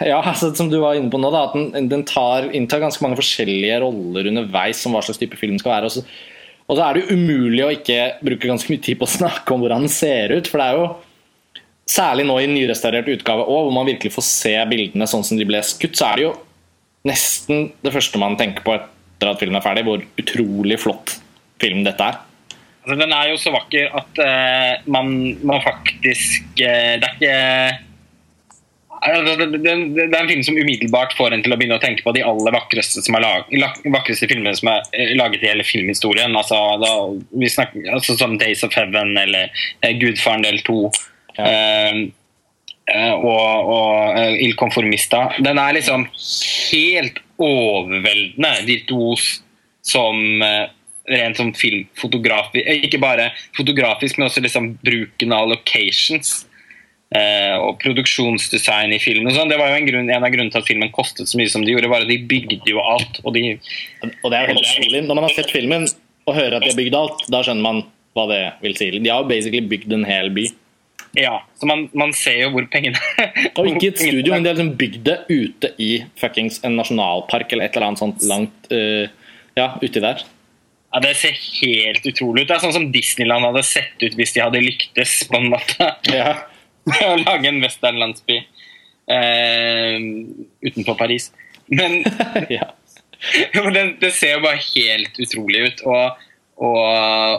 [0.02, 3.04] ja, altså, Som du var inne på nå, da, at den, den tar, inntar ganske
[3.04, 5.88] mange forskjellige roller underveis som hva slags type film skal være.
[5.88, 6.02] Og så,
[6.66, 9.54] og så er det jo umulig å ikke bruke ganske mye tid på å snakke
[9.54, 10.50] om hvordan den ser ut.
[10.50, 10.92] For det er jo
[11.92, 15.44] Særlig nå i nyrestaurert utgave òg, hvor man virkelig får se bildene sånn som de
[15.44, 16.30] ble skutt, så er det jo
[17.10, 21.16] nesten det første man tenker på etter at filmen er ferdig, hvor utrolig flott
[21.60, 22.20] film dette er.
[22.82, 25.12] Altså, den er jo så vakker at uh, man,
[25.46, 27.36] man faktisk uh, Det er ikke
[29.02, 31.82] Altså, det, det, det er en film som umiddelbart får en til å begynne å
[31.82, 35.42] tenke på de aller vakreste, som er lag, lag, vakreste filmene som er eh, laget
[35.42, 36.36] i hele filmhistorien.
[36.38, 36.92] Altså, da,
[37.42, 39.50] vi snakker, altså som 'Days of Heaven' eller
[39.82, 40.84] uh, 'Gudfaren del 2'.
[41.34, 41.48] Ja.
[41.48, 41.98] Uh,
[42.94, 45.24] eh, og, og eh, 'Il Conformista'.
[45.42, 46.06] Den er liksom
[46.70, 49.42] helt overveldende virtuos
[49.82, 50.70] som eh,
[51.10, 56.46] rent sånn filmfotografisk Ikke bare fotografisk, men også liksom bruken av locations.
[57.14, 59.26] eh, og produksjonsdesign i filmen.
[59.28, 59.50] og sånn.
[59.50, 61.64] Det var jo en, grunn, en av grunnene til at filmen kostet så mye som
[61.64, 61.90] de gjorde.
[61.92, 63.20] var at De bygde jo alt.
[63.24, 63.58] og de
[64.22, 65.02] Og det er helt utrolig.
[65.04, 65.84] Når man har sett filmen
[66.26, 67.82] og hører at de har bygd alt, da skjønner man
[68.16, 68.90] hva det vil si.
[68.96, 70.46] De har jo basically bygd en hel by.
[71.18, 72.96] Ja, så man, man ser jo hvor pengene
[73.60, 77.52] Og ikke et studio, men de har liksom bygd det ute i fuckings en nasjonalpark
[77.52, 79.04] eller et eller annet sånt langt uh,
[79.58, 80.22] Ja, uti der.
[80.92, 82.48] Ja, Det ser helt utrolig ut.
[82.48, 85.92] Det er sånn som Disneyland hadde sett ut hvis de hadde lyktes på en måte
[86.12, 86.34] Ja.
[87.06, 88.40] å lage en westernlandsby
[89.06, 89.96] eh,
[90.66, 91.30] utenfor Paris.
[91.70, 92.02] Men
[92.52, 92.72] ja.
[93.74, 95.84] det, det ser jo bare helt utrolig ut.
[95.86, 96.24] Og,
[96.62, 96.82] og,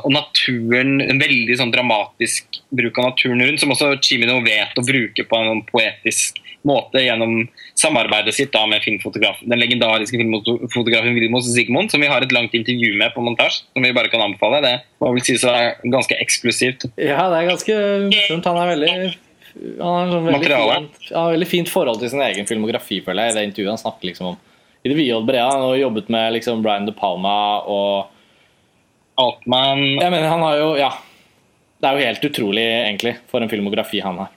[0.08, 4.86] og naturen, en veldig sånn dramatisk bruk av naturen rundt, som også Chimino vet å
[4.88, 7.44] bruke på en poetisk måte gjennom
[7.80, 12.54] samarbeidet sitt da med filmfotografen, den legendariske filmfotografen Vilmos Sigmund, som vi har et langt
[12.54, 14.62] intervju med på montasje, som vi bare kan anbefale.
[14.64, 16.88] Det må vel sies å være ganske eksklusivt.
[17.02, 18.50] ja, det er ganske morsomt.
[18.52, 18.96] Han er veldig
[19.54, 23.28] han har sånn veldig fint, fint, har veldig fint forhold til sin egen filmografi, føler
[23.28, 23.34] jeg.
[23.34, 24.40] i det intervjuet han snakker liksom om
[24.84, 25.46] i det vide og brede.
[25.46, 27.36] Han har jobbet med liksom Brian De Palma
[27.70, 28.10] og
[29.22, 30.92] Altman Jeg mener, han har jo Ja.
[31.84, 34.30] Det er jo helt utrolig, egentlig, for en filmografi han har.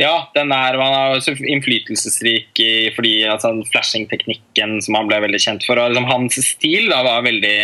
[0.00, 2.60] Ja, den er, han er innflytelsesrik
[2.96, 5.76] fordi altså, flashing-teknikken som han ble veldig kjent for.
[5.78, 7.56] Og liksom, hans stil da, var veldig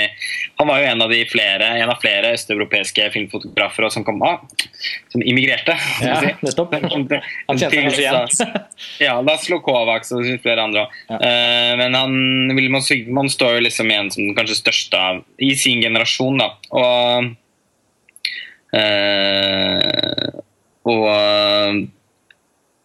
[0.60, 4.20] Han var jo en av de flere En av flere østeuropeiske filmfotografer og som kom
[4.26, 4.44] av,
[5.12, 5.74] som immigrerte.
[6.04, 6.76] Ja, nettopp.
[7.48, 8.14] Han kjente seg kanskje igjen.
[9.00, 10.96] ja, Ja, slo Kovacs og flere andre òg.
[11.08, 11.18] Ja.
[11.80, 12.12] men han,
[12.56, 16.42] Vilmos Sigmund står jo liksom igjen som den kanskje største av, i sin generasjon.
[16.42, 16.48] da.
[16.76, 17.30] Og,
[18.76, 20.42] uh,
[20.88, 21.86] og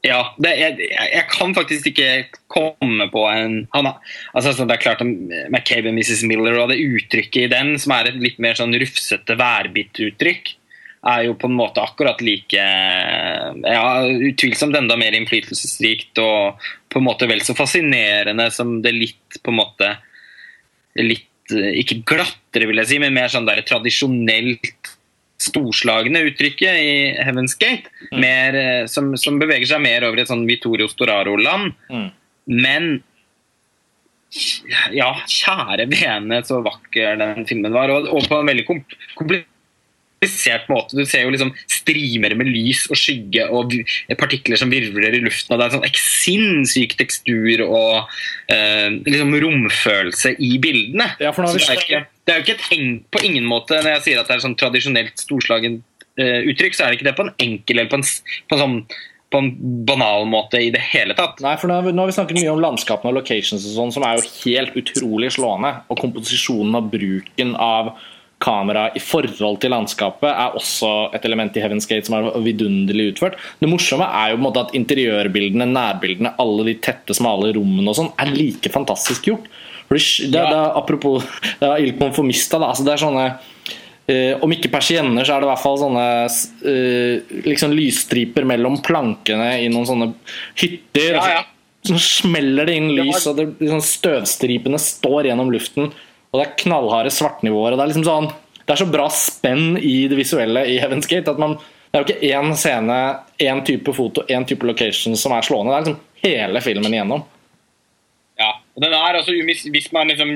[0.04, 2.08] ja, det, jeg, jeg kan faktisk ikke
[2.52, 5.08] komme på en han, altså, altså, Det er klart at
[5.48, 6.26] McCabe og Mrs.
[6.28, 10.52] Miller og det uttrykket i den, som er et litt mer sånn rufsete værbitt-uttrykk,
[11.13, 12.66] er jo på en måte akkurat like
[13.63, 13.84] ja,
[14.32, 19.52] Utvilsomt enda mer innflytelsesrikt og på en måte vel så fascinerende som det litt på
[19.52, 19.89] en måte
[21.00, 24.94] litt eh, Ikke glattere, vil jeg si, men mer sånn der tradisjonelt
[25.44, 27.92] storslagne uttrykket i Heaven's Gate.
[28.12, 31.74] Mer, eh, som, som beveger seg mer over et sånn Vittorio Storaro-land.
[31.92, 32.08] Mm.
[32.54, 32.94] Men
[34.94, 37.92] ja, kjære vene, så vakker den filmen var.
[37.94, 38.82] Og, og på en veldig kom
[40.24, 40.98] komplisert måte.
[40.98, 43.76] Du ser jo liksom streamer med lys og skygge og
[44.20, 45.54] partikler som virvler i luften.
[45.54, 48.10] og Det er en sånn sinnssyk tekstur og
[48.52, 51.12] eh, liksom romfølelse i bildene.
[51.20, 54.06] Ja, det, er ikke, det er jo ikke et eng, på ingen måte Når jeg
[54.08, 55.84] sier at det er sånn tradisjonelt storslagent
[56.20, 58.08] eh, uttrykk, så er det ikke det på en enkel eller på en,
[58.48, 58.78] på en sånn
[59.34, 59.48] på en
[59.88, 61.40] banal måte i det hele tatt.
[61.42, 64.20] Nei, for nå har vi snakket mye om landskapene og locations og sånn, som er
[64.20, 65.72] jo helt utrolig slående.
[65.90, 67.96] Og komposisjonen og bruken av
[68.44, 73.14] kamera i forhold til landskapet er også et element i Heaven's Gate som er vidunderlig
[73.14, 73.38] utført.
[73.62, 77.94] Det morsomme er jo på en måte at interiørbildene, nærbildene, alle de tette, smale rommene
[77.94, 79.48] og sånn, er like fantastisk gjort.
[79.94, 80.00] Det,
[80.34, 81.26] det, det, apropos
[81.60, 83.28] det er Il Conformista, da, altså det er sånne
[84.04, 88.76] Uh, Om ikke persienner, så er det i hvert fall sånne uh, liksom lysstriper mellom
[88.84, 90.10] plankene i noen sånne
[90.60, 91.16] hytter.
[91.16, 91.46] Ja, ja.
[91.88, 95.88] Så smeller det inn Det lys, var- og det, liksom, støvstripene står gjennom luften.
[96.34, 97.74] Og det er knallharde svartnivåer.
[97.74, 98.32] og Det er liksom sånn
[98.63, 101.58] Det er så bra spenn i det visuelle i Heaven's Gate at man
[101.93, 102.96] det er jo ikke én scene,
[103.38, 105.69] én type foto, én type location som er slående.
[105.69, 107.22] Det er liksom hele filmen igjennom.
[108.41, 110.32] Ja, og den er altså, hvis, man liksom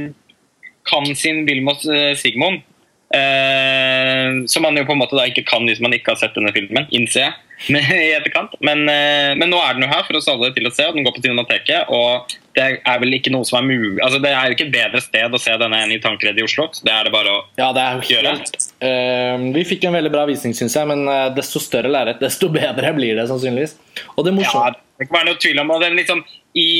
[0.85, 2.61] kan sin Vilmos eh, Sigmund,
[3.09, 6.37] eh, som man jo på en måte da ikke kan hvis man ikke har sett
[6.37, 7.33] denne filmen, innser jeg
[7.69, 8.53] i etterkant.
[8.61, 10.97] Men, eh, men nå er den jo her for oss alle til å se, og
[10.97, 11.89] den går på Cinemateket.
[11.93, 14.73] Og det er vel ikke noe som er mulig altså Det er jo ikke et
[14.73, 16.67] bedre sted å se denne enn i Tankeredet i Oslo.
[16.73, 18.33] Så det er det bare å Ja, det er jo Gjør det.
[18.37, 22.21] helt eh, Vi fikk en veldig bra visning, syns jeg, men eh, desto større lerret,
[22.23, 23.77] desto bedre blir det sannsynligvis.
[24.15, 26.25] Og det Ja, det kan være noe tvil om og den liksom
[26.57, 26.71] i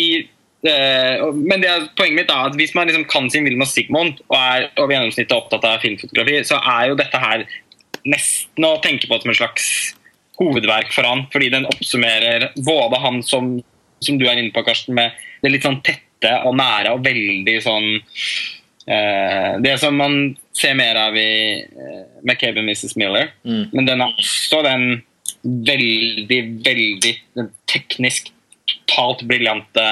[0.68, 4.34] men det er poenget mitt er at hvis man liksom kan sin Vilmos Sigmund og
[4.36, 7.46] er over gjennomsnittet opptatt av filmfotografi, så er jo dette her
[8.10, 9.68] nesten å tenke på som en slags
[10.38, 13.56] hovedverk for han, fordi den oppsummerer både han som,
[14.04, 17.56] som du er inne på, Karsten, med det litt sånn tette og nære og veldig
[17.62, 17.88] sånn
[18.90, 20.16] eh, Det som man
[20.58, 22.96] ser mer av i eh, McCabe og Mrs.
[22.98, 23.70] Miller, Mm.
[23.74, 25.04] men den er også den
[25.44, 28.32] veldig, veldig den teknisk
[28.68, 29.86] totalt briljante,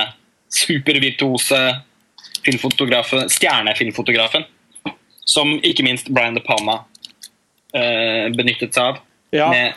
[0.52, 1.60] supervirtuose
[2.46, 4.46] filmfotografen, stjernefilmfotografen,
[5.26, 6.80] som ikke minst Brian De Palma
[7.74, 9.00] eh, benyttet seg av.
[9.36, 9.48] Ja.
[9.52, 9.74] Med,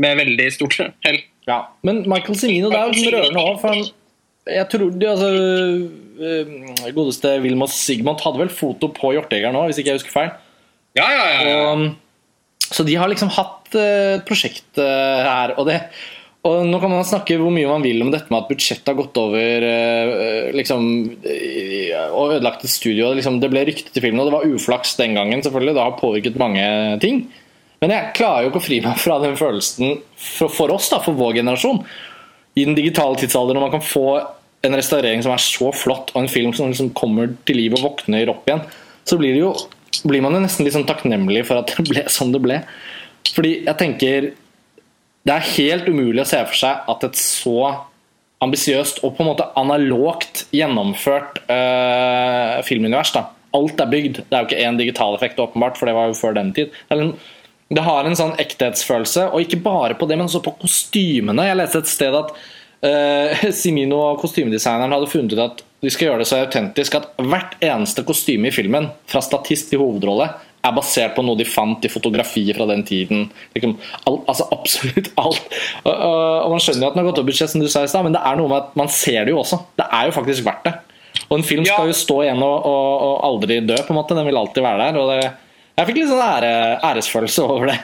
[0.00, 1.22] med veldig stort hell.
[1.48, 3.56] Ja, men Michael Cimino, det er jo rørende òg.
[3.62, 3.86] For han,
[4.48, 5.30] jeg tror de, altså,
[6.28, 10.36] øh, Godeste Vilmos Sigmund hadde vel foto på Hjortejegeren nå, hvis ikke jeg husker feil.
[10.98, 11.40] Ja, ja, ja.
[11.48, 11.56] ja.
[11.72, 15.54] Og, så de har liksom hatt et prosjekt øh, her.
[15.56, 15.78] Og, det,
[16.44, 18.98] og nå kan man snakke hvor mye man vil om dette med at budsjettet har
[18.98, 19.68] gått over
[20.56, 20.84] liksom,
[22.12, 23.14] og ødelagt et studio.
[23.16, 25.44] Liksom, det ble ryktet til filmen, og det var uflaks den gangen.
[25.44, 26.64] selvfølgelig, Det har påvirket mange
[27.04, 27.24] ting.
[27.82, 30.98] Men jeg klarer jo ikke å fri meg fra den følelsen for, for oss, da,
[31.04, 31.78] for vår generasjon.
[32.58, 34.06] I den digitale tidsalder, når man kan få
[34.66, 37.84] en restaurering som er så flott, og en film som liksom kommer til liv og
[37.84, 38.64] våkner opp igjen,
[39.06, 39.52] så blir, det jo,
[40.10, 42.58] blir man jo nesten litt sånn takknemlig for at det ble som det ble.
[43.34, 44.28] Fordi jeg tenker
[45.28, 47.56] Det er helt umulig å se for seg at et så
[48.42, 53.24] ambisiøst og på en måte analogt gjennomført øh, filmunivers da.
[53.58, 54.20] Alt er bygd.
[54.22, 56.70] Det er jo ikke én digital effekt, åpenbart, for det var jo før den tid.
[56.70, 57.18] Det er en-
[57.68, 61.44] det har en sånn ekthetsfølelse, og ikke bare på det, men også på kostymene.
[61.50, 66.24] Jeg leste et sted at uh, Simino kostymedesigneren hadde funnet ut at de skal gjøre
[66.24, 71.14] det så autentisk at hvert eneste kostyme i filmen, fra statist til hovedrolle, er basert
[71.14, 73.28] på noe de fant i fotografiet fra den tiden.
[73.54, 73.76] Liksom,
[74.08, 75.58] all, altså Absolutt alt.
[75.84, 77.90] Og, og, Man skjønner jo at den har gått opp budsjett, som du sa i
[77.90, 79.60] stad, men det er noe med at man ser det jo også.
[79.78, 80.74] Det er jo faktisk verdt det.
[81.28, 84.16] Og en film skal jo stå igjen og, og, og aldri dø, på en måte.
[84.16, 84.98] Den vil alltid være der.
[84.98, 85.30] og det,
[85.78, 86.52] Jeg fikk litt sånn ære,
[86.90, 87.78] æresfølelse over det.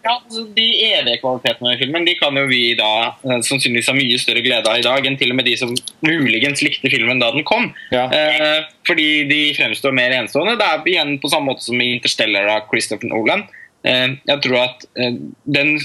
[0.00, 3.96] Ja, altså De evige kvalitetene i filmen de kan jo vi da eh, sannsynligvis ha
[3.96, 5.74] mye større glede av i dag enn til og med de som
[6.06, 7.68] muligens likte filmen da den kom.
[7.92, 8.06] Ja.
[8.08, 10.56] Eh, fordi de fremstår mer enestående.
[10.60, 13.44] Det er igjen på samme måte som i Interstellar av Christopher Nolan.
[13.84, 15.76] Eh, jeg tror at eh, den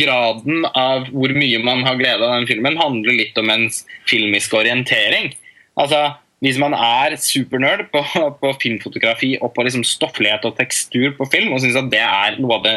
[0.00, 4.62] graden av hvor mye man har glede av den filmen, handler litt om ens filmiske
[4.64, 5.32] orientering.
[5.80, 6.06] Altså,
[6.42, 8.02] Hvis man er supernerd på,
[8.40, 12.40] på filmfotografi og på liksom stofflighet og tekstur på film, og syns at det er
[12.42, 12.76] noe av det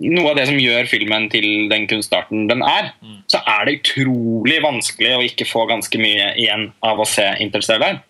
[0.00, 2.92] noe av det som gjør filmen til den kunstarten den er,
[3.28, 8.00] så er det utrolig vanskelig å ikke få ganske mye igjen av å se Interstellar.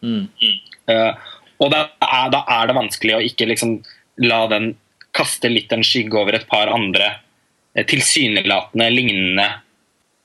[0.86, 3.80] Eh, og da er, da er det vanskelig å ikke liksom
[4.22, 4.72] la den
[5.16, 7.16] kaste litt en skygge over et par andre
[7.74, 9.48] eh, tilsynelatende lignende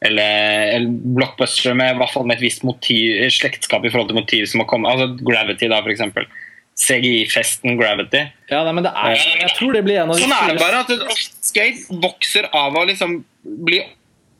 [0.07, 4.19] eller, eller blockbuster med, i hvert fall med et visst motiv, slektskap i forhold til
[4.19, 4.91] motiv som har kommet.
[4.93, 6.27] Altså Gravity, da, eksempel.
[6.75, 8.25] CGI-festen Gravity.
[8.51, 10.59] Ja, nei, men det er, jeg tror det blir en av de Sånn er det
[10.59, 10.81] bare.
[10.83, 13.21] at Skate vokser av å liksom
[13.65, 13.79] bli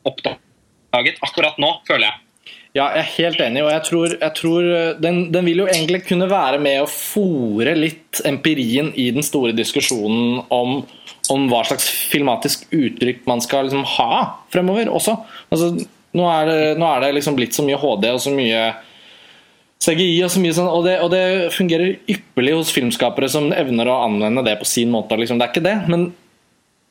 [0.06, 2.22] oppdaget akkurat nå, føler jeg.
[2.76, 4.66] Ja, jeg er helt enig, og jeg tror, jeg tror
[5.00, 9.54] den, den vil jo egentlig kunne være med å fòre litt empirien i den store
[9.56, 10.82] diskusjonen om,
[11.32, 14.20] om hva slags filmatisk uttrykk man skal liksom ha
[14.52, 15.16] fremover også.
[15.52, 15.72] Altså,
[16.16, 18.60] nå, er det, nå er det liksom blitt så mye HD og så mye
[19.82, 23.90] CGI og så mye sånn, og det, og det fungerer ypperlig hos filmskapere som evner
[23.92, 25.18] å anvende det på sin måte.
[25.20, 25.38] Liksom.
[25.38, 26.08] Det er ikke det, men,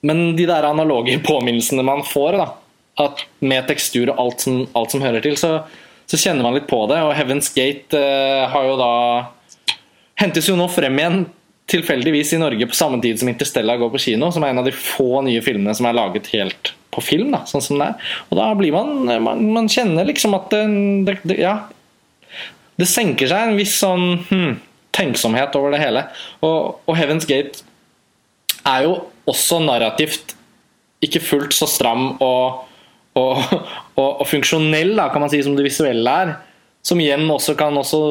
[0.06, 3.10] men de der analoge påminnelsene man får, da,
[3.44, 5.58] med tekstur og alt som, alt som hører til, så,
[6.06, 7.02] så kjenner man litt på det.
[7.04, 8.94] Og Heaven's Gate eh, har jo da
[10.22, 11.26] hentes jo nå frem igjen
[11.72, 14.68] tilfeldigvis i Norge på samme tid som Interstellar går på kino, som er en av
[14.68, 17.32] de få nye filmene som er laget helt på film.
[17.34, 18.12] da, sånn som det er.
[18.30, 21.58] Og da blir man Man, man kjenner liksom at det, det Ja,
[22.76, 24.58] det senker seg en viss sånn hmm,
[24.96, 26.06] tenksomhet over det hele.
[26.44, 27.64] Og, og Heaven's Gate
[28.66, 28.98] er jo
[29.30, 30.36] også narrativt
[31.06, 32.66] ikke fullt så stram og,
[33.18, 33.42] og,
[34.00, 36.36] og, og funksjonell, da, kan man si, som det visuelle er.
[36.86, 38.02] Som igjen også kan også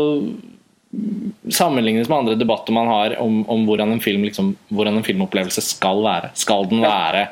[1.52, 5.64] sammenlignes med andre debatter man har om, om hvordan, en film, liksom, hvordan en filmopplevelse
[5.64, 6.30] skal være.
[6.38, 7.26] Skal den være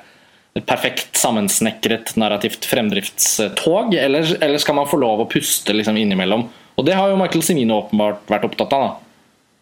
[0.59, 6.44] et perfekt sammensnekret narrativt fremdriftstog, eller, eller skal man få lov å puste liksom, innimellom?
[6.77, 8.88] Og det har jo Michael Simino åpenbart vært opptatt av.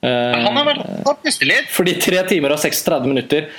[0.00, 1.68] Uh, Han har vært opptatt puste litt.
[1.74, 3.50] Fordi tre timer og 36 minutter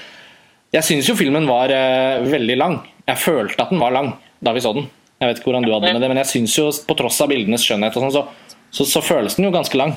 [0.73, 2.79] Jeg syns jo filmen var uh, veldig lang.
[3.05, 4.87] Jeg følte at den var lang da vi så den.
[5.21, 7.29] Jeg vet ikke hvordan du hadde med det, men jeg syns jo på tross av
[7.29, 9.93] bildenes skjønnhet og sånn, så, så, så, føles den jo ganske lang.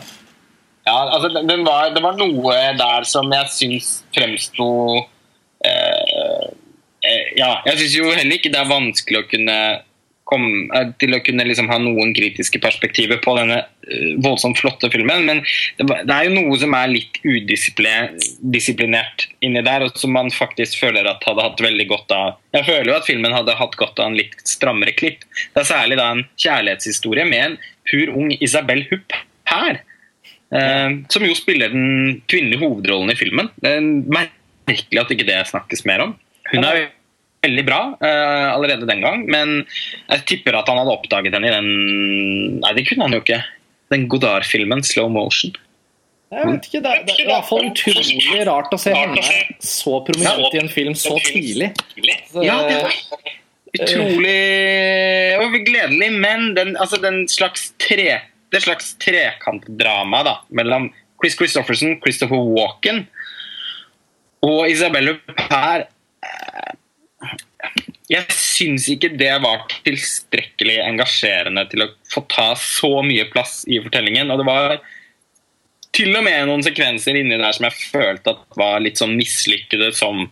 [0.85, 4.69] Ja, altså den var, det var noe der som jeg syns fremsto
[5.65, 6.45] eh,
[7.01, 9.57] eh, Ja, jeg syns jo heller ikke det er vanskelig å kunne
[10.29, 14.91] komme, eh, til å kunne liksom ha noen kritiske perspektiver på denne uh, voldsomt flotte
[14.93, 15.25] filmen.
[15.29, 15.39] Men
[15.79, 20.73] det, det, er jo noe som er litt udisiplinert inni der, og som man faktisk
[20.81, 24.01] føler at hadde hatt veldig godt av Jeg føler jo at filmen hadde hatt godt
[24.01, 25.21] av en litt strammere klipp.
[25.53, 27.59] Det er særlig da en kjærlighetshistorie med en
[27.91, 29.11] pur ung Isabel Hupp
[29.51, 29.75] her.
[30.53, 33.49] Uh, som jo spiller den kvinnelige hovedrollen i filmen.
[33.63, 36.15] Det er merkelig at ikke det snakkes mer om.
[36.53, 36.87] Hun er
[37.45, 41.55] veldig bra uh, allerede den gang, men jeg tipper at han hadde oppdaget henne i
[41.55, 41.71] den
[42.63, 43.43] Nei, det kunne han jo ikke.
[43.93, 45.57] Den Godard-filmen 'Slow Motion'.
[46.35, 49.23] Jeg vet ikke, Det er, det er i hvert fall utrolig rart å se henne
[49.63, 51.71] så prominent i en film så tidlig.
[52.33, 52.97] Så, ja, det var
[53.75, 54.39] utrolig
[55.43, 58.21] og gledelig, men den, altså den slags tre,
[58.55, 60.87] det er slags trekantdrama da, mellom
[61.19, 63.05] Chris Christofferson, Christopher Walken
[64.45, 65.91] og Isabelle Huppert
[68.13, 73.81] jeg syns ikke det var tilstrekkelig engasjerende til å få ta så mye plass i
[73.83, 74.31] fortellingen.
[74.31, 74.77] Og det var
[75.95, 79.93] til og med noen sekvenser inni der som jeg følte at var litt sånn mislykkede
[79.97, 80.27] som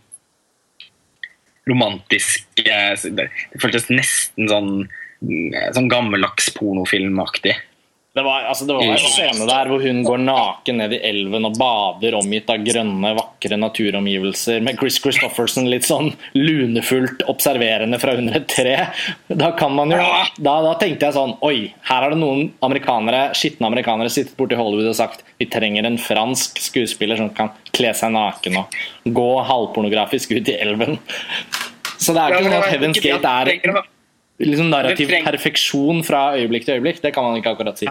[1.70, 2.78] romantiske
[3.16, 3.28] Det
[3.62, 4.72] føltes nesten sånn,
[5.72, 7.54] sånn gammeldags pornofilmaktig.
[8.14, 11.48] Det var, altså, det var en scene der hvor hun går naken ned i elven
[11.48, 18.12] og bader omgitt av grønne, vakre naturomgivelser med Chris Christofferson litt sånn lunefullt observerende fra
[18.20, 18.74] under et tre.
[19.32, 20.02] Da kan man jo
[20.36, 24.60] da, da, tenkte jeg sånn Oi, her har det noen amerikanere, skitne amerikanere sittet borti
[24.60, 28.76] Hollywood og sagt vi trenger en fransk skuespiller som kan kle seg naken og
[29.08, 31.00] gå halvpornografisk ut i elven.
[31.96, 33.82] Så det er ikke sånn at Heaven's Gate er
[34.48, 37.02] liksom narrativ perfeksjon fra øyeblikk til øyeblikk.
[37.02, 37.90] Det kan man ikke akkurat si.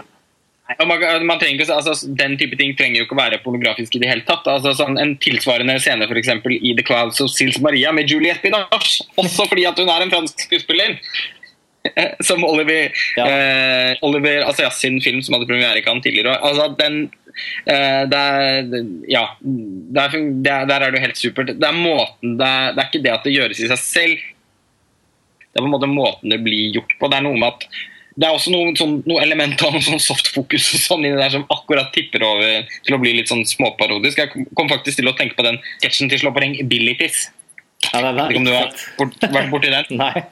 [0.86, 4.08] Man, man trenger, altså, den type ting trenger jo ikke å være pornografisk i det
[4.08, 4.46] hele tatt.
[4.48, 8.44] Altså, sånn, en tilsvarende scene for eksempel, i The Clouds of Sils Maria med Juliette
[8.44, 9.06] Binoche.
[9.20, 10.96] Også fordi at hun er en fransk skuespiller.
[12.22, 13.24] Som Oliver, ja.
[13.26, 16.36] eh, Oliver Assayas sin film som hadde premiere i Cannes tidligere.
[16.38, 17.00] Altså, den,
[17.66, 18.68] eh, der,
[19.10, 21.56] ja, der, der, der, er det jo helt supert.
[21.58, 24.22] Det er, måten, det er, det er ikke det at det gjøres i seg selv.
[25.52, 27.10] Det er på en måte måten det blir gjort på.
[27.12, 27.66] Det er noe med at
[28.12, 31.46] det er også noen, sånn, noe element av noe sånn softfokus sånn inni der som
[31.52, 34.20] akkurat tipper over til å bli litt sånn småparodisk.
[34.20, 37.30] Jeg kom faktisk til å tenke på den sketsjen til Slå på ring, Abilities.
[37.88, 38.68] Ja, det er om du har
[39.32, 39.88] vært borti den?
[40.02, 40.26] Nei.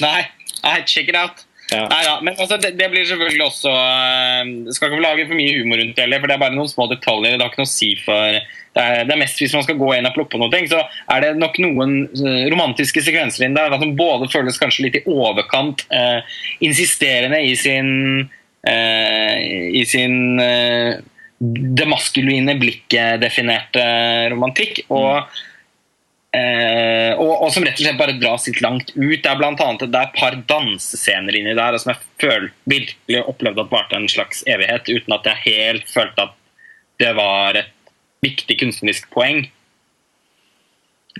[0.00, 0.22] Nei.
[0.62, 1.44] Nei, check it out.
[1.72, 1.84] Ja.
[1.88, 2.16] Nei, ja.
[2.20, 5.96] Men altså, det, det, blir selvfølgelig også uh, Skal ikke lage for mye humor rundt
[5.96, 7.36] det for det er bare noen små detaljer.
[7.36, 8.40] Det har ikke noe å si for
[8.72, 10.82] det er, det er, mest Hvis man skal gå inn og plukke på noe, så
[11.14, 15.06] er det nok noen uh, romantiske sekvenser inn der som både føles kanskje litt i
[15.08, 16.20] overkant uh,
[16.64, 18.28] insisterende i sin
[18.62, 20.36] i sin
[21.42, 23.82] det maskuline blikket definerte
[24.30, 24.84] romantikk.
[24.94, 25.26] og
[26.32, 29.20] Eh, og, og, som rett og slett bare dras litt langt ut.
[29.20, 33.24] Det er blant annet det er et par dansescener inni der som jeg føl, virkelig
[33.28, 36.38] opplevde at varte en slags evighet, uten at jeg helt følte at
[37.02, 37.74] det var et
[38.24, 39.44] viktig kunstnerisk poeng.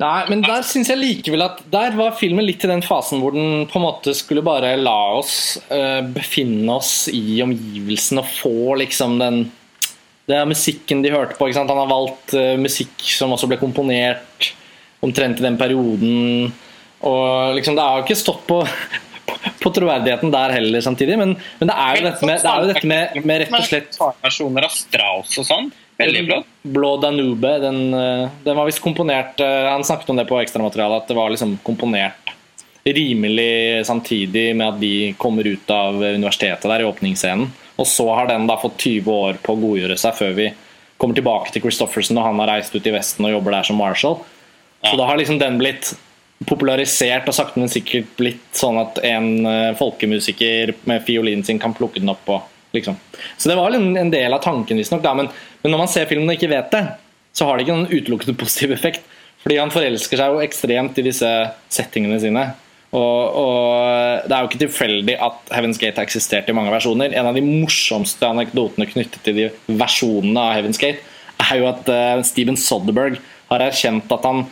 [0.00, 3.34] Nei, men der syns jeg likevel at Der var filmen litt i den fasen hvor
[3.34, 8.78] den på en måte skulle bare la oss uh, befinne oss i omgivelsene og få
[8.80, 9.42] liksom den
[10.24, 11.50] Det er musikken de hørte på.
[11.52, 14.54] Han har valgt uh, musikk som også ble komponert
[15.02, 16.52] omtrent i den perioden.
[17.02, 18.60] Og liksom, det har ikke stått på,
[19.62, 22.90] på troverdigheten der heller samtidig, men, men det er jo dette med, det jo dette
[22.92, 25.72] med, med rett og slett Versjoner av Strauss og sånn.
[26.02, 26.52] Veldig flott.
[26.74, 31.02] Blå Danube, den, eh, den var visst komponert eh, Han snakket om det på ekstramaterialet,
[31.02, 32.32] at det var liksom komponert
[32.82, 37.50] rimelig samtidig med at de kommer ut av universitetet der i åpningsscenen.
[37.78, 40.48] Og så har den da fått 20 år på å godgjøre seg før vi
[40.98, 43.78] kommer tilbake til Christofferson og han har reist ut i Vesten og jobber der som
[43.78, 44.18] marshal.
[44.82, 45.92] Så da har liksom den blitt
[46.48, 51.74] popularisert og sakte, men sikkert blitt sånn at en eh, folkemusiker med fiolinen sin kan
[51.76, 52.26] plukke den opp.
[52.26, 52.98] Og, liksom.
[53.36, 55.06] Så det var en del av tanken, visstnok.
[55.18, 55.30] Men,
[55.62, 56.82] men når man ser filmen og ikke vet det,
[57.32, 59.06] så har det ikke noen utelukkende positiv effekt.
[59.42, 61.30] Fordi han forelsker seg jo ekstremt i disse
[61.72, 62.44] settingene sine.
[62.92, 67.14] Og, og Det er jo ikke tilfeldig at Heaven's Gate har eksistert i mange versjoner.
[67.16, 69.48] En av de morsomste anekdotene knyttet til de
[69.80, 71.00] versjonene av Heaven's Gate
[71.42, 73.16] er jo at uh, Steven Soderberg
[73.50, 74.44] har erkjent at han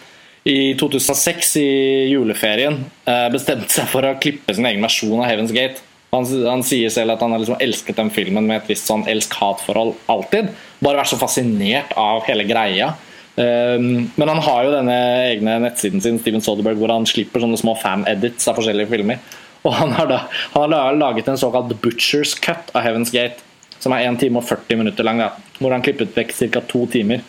[0.48, 1.70] i 2006, i
[2.10, 5.82] juleferien, uh, bestemte seg for å klippe sin egen versjon av Heaven's Gate.
[6.14, 9.04] Han, han sier selv at han har liksom elsket den filmen med et visst sånn
[9.10, 10.50] elsk-hat-forhold alltid.
[10.82, 12.94] Bare vært så fascinert av hele greia.
[13.36, 14.96] Um, men han har jo denne
[15.28, 19.20] egne nettsiden sin Steven Soderberg, hvor han slipper sånne små fan-edits av forskjellige filmer.
[19.68, 20.18] Og han har, da,
[20.56, 23.44] han har laget en såkalt Butchers Cut av Heaven's Gate,
[23.80, 25.20] som er 1 time og 40 minutter lang.
[25.20, 25.30] Da,
[25.60, 26.64] hvor han klippet vekk ca.
[26.68, 27.22] to timer.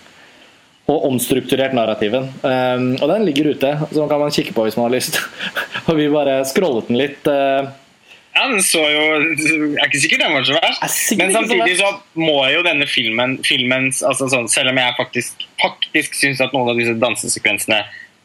[0.92, 2.26] Og omstrukturert narrativen.
[2.44, 5.22] Um, og den ligger ute, så kan man kikke på hvis man har lyst.
[5.88, 7.30] og vi bare scrollet den litt.
[7.30, 7.70] Uh,
[8.32, 11.16] ja, den så jo Jeg er ikke sikker den var så verst.
[11.20, 11.90] Men samtidig så
[12.20, 16.72] må jo denne filmen filmens, altså sånn, Selv om jeg faktisk, faktisk syns at noen
[16.72, 17.82] av disse dansesekvensene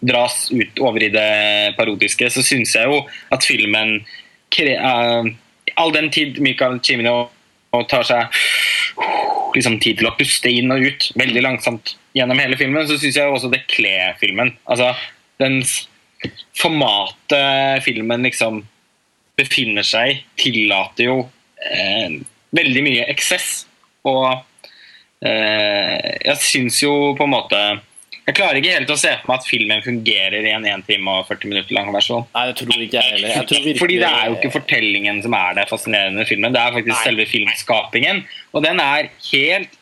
[0.07, 3.01] dras ut over i det parodiske, så syns jeg jo
[3.33, 5.27] at filmen uh,
[5.77, 7.27] All den tid Michael Cimino
[7.91, 8.39] tar seg
[9.57, 13.19] liksom tid til å puste inn og ut veldig langsomt gjennom hele filmen, så syns
[13.19, 14.55] jeg også det kler filmen.
[14.69, 14.93] Altså,
[15.41, 15.61] den
[16.57, 18.63] formatet filmen liksom
[19.37, 21.17] befinner seg, tillater jo
[21.61, 22.17] eh,
[22.57, 23.67] veldig mye eksess.
[24.09, 24.31] Og
[25.27, 27.63] eh, jeg syns jo på en måte
[28.27, 31.13] Jeg klarer ikke helt å se for meg at filmen fungerer i en 1 time
[31.15, 32.25] og 40 minutter lang versjon.
[32.35, 33.35] Nei, det tror ikke jeg heller.
[33.37, 33.75] Virkelig...
[33.83, 36.97] Fordi det er jo ikke fortellingen som er det fascinerende med filmen, det er faktisk
[36.97, 37.05] Nei.
[37.05, 38.23] selve filmskapingen.
[38.51, 39.77] Og den er helt,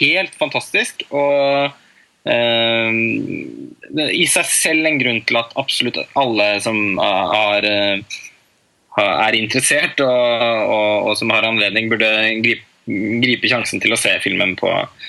[0.00, 1.06] helt fantastisk.
[1.10, 1.78] og
[2.20, 2.92] Uh,
[4.12, 8.18] I seg selv en grunn til at absolutt alle som har uh,
[9.00, 12.10] er interessert og, og, og, som har anledning, burde
[12.44, 12.66] gripe,
[13.24, 14.99] gripe, sjansen til å se filmen på, eh,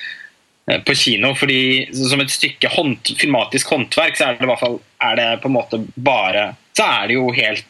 [0.85, 1.33] på kino.
[1.35, 5.27] fordi Som et stykke hånd, filmatisk håndverk så er det, i hvert fall, er det
[5.43, 7.67] på en måte bare Så er det jo helt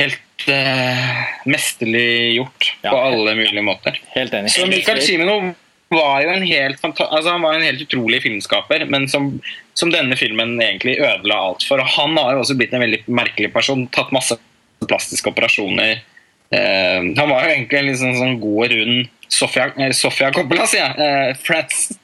[0.00, 3.98] helt uh, mesterlig gjort ja, på alle mulige måter.
[4.14, 4.52] Helt enig.
[4.52, 5.36] Så Michael Cimino
[5.90, 9.32] var jo en helt, altså han var en helt utrolig filmskaper, men som,
[9.74, 11.82] som, denne filmen egentlig ødela alt for.
[11.82, 13.88] Og han har jo også blitt en veldig merkelig person.
[13.92, 14.38] Tatt masse
[14.86, 16.00] plastiske operasjoner.
[16.50, 20.98] Uh, han var jo egentlig en liksom sånn god, rund Sofia, Sofia Coppola, sier jeg.
[20.98, 21.94] Uh, Frans.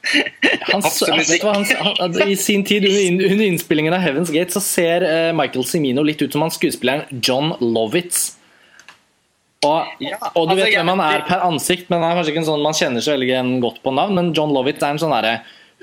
[2.23, 6.33] I sin tid, under innspillingen av Heaven's Gate, så ser uh, Michael Cimino litt ut
[6.33, 8.37] som han skuespilleren John Lovitz.
[9.67, 12.35] Og, ja, og, du altså, vet hvem han er per ansikt, men han er kanskje
[12.35, 14.15] ikke en sånn man kjenner så veldig godt på navn.
[14.21, 15.17] Men John Lovitz er en sånn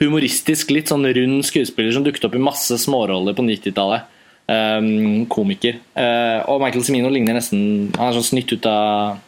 [0.02, 4.10] humoristisk, litt sånn rund skuespiller som dukket opp i masse småroller på 90-tallet.
[4.44, 5.78] Um, komiker.
[5.96, 9.22] Uh, og Michael Cimino ligner nesten Han er sånn snytt ut av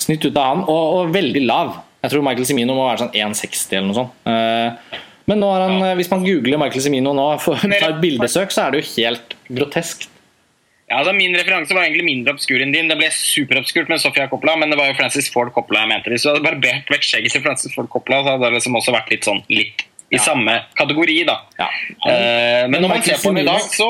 [0.00, 1.74] Snytt ut av han, og, og, veldig lav.
[2.04, 4.16] Jeg tror Michael Semino må være sånn 1,60 eller noe sånt.
[4.28, 5.94] Uh, men nå har han, ja.
[5.96, 8.90] hvis man googler Michael Semino nå, for å ta et bildesøk, så er det jo
[8.98, 10.08] helt grotesk.
[10.84, 12.90] Ja, altså Min referanse var egentlig mindre obskur enn din.
[12.92, 16.12] Det ble superobskurt med Sofia Coppola, men det var jo Francis Ford Coppola jeg mente.
[16.12, 18.94] Hvis du hadde barbert vekk skjegget til Francis Ford Coppola, så hadde det liksom også
[18.94, 21.38] vært litt sånn litt i samme kategori, da.
[21.58, 21.70] Ja.
[22.04, 23.88] Uh, men når man ser på den i dag, så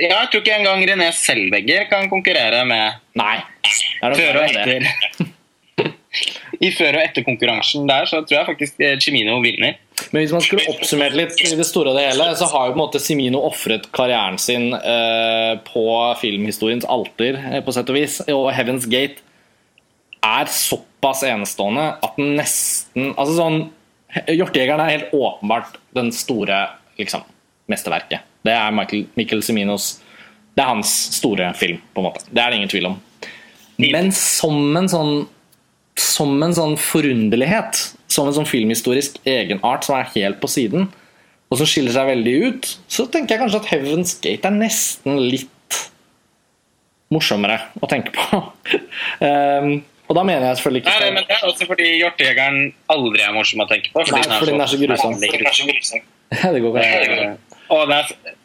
[0.00, 3.38] ja, jeg tror ikke engang René Selvegger kan konkurrere med Nei.
[4.20, 4.90] Før og etter.
[6.64, 9.76] I før- og etterkonkurransen der så tror jeg faktisk eh, Cimino vinner.
[10.12, 12.72] Men hvis man skulle oppsummert litt i det store og det hele, så har jo
[12.72, 15.84] på en måte Cimino ofret karrieren sin eh, på
[16.22, 18.20] filmhistoriens alter, eh, på sett og vis.
[18.32, 19.20] Og Heaven's Gate
[20.24, 23.58] er såpass enestående at den nesten Altså sånn
[24.32, 26.62] Hjortejegeren er helt åpenbart den store
[26.96, 27.26] liksom,
[27.68, 28.24] mesterverket.
[28.46, 29.96] Det er Michael, Michael Siminos
[30.56, 32.24] Det er hans store film, på en måte.
[32.30, 33.00] Det er det ingen tvil om.
[33.82, 35.26] Men som en sånn
[35.96, 37.78] som en sånn forunderlighet,
[38.12, 40.90] som en sånn filmhistorisk egenart som er helt på siden,
[41.48, 45.20] og som skiller seg veldig ut, så tenker jeg kanskje at Heaven's Gate er nesten
[45.22, 45.80] litt
[47.12, 48.42] morsommere å tenke på.
[49.24, 49.76] um,
[50.06, 52.58] Og da mener jeg selvfølgelig ikke Nei, men Det er også fordi hjortejegeren
[52.94, 54.04] aldri er morsom å tenke på.
[54.06, 55.16] Fordi, Nei, fordi den er så grusom.
[56.54, 57.24] det går ikke.
[57.72, 58.36] Og det er,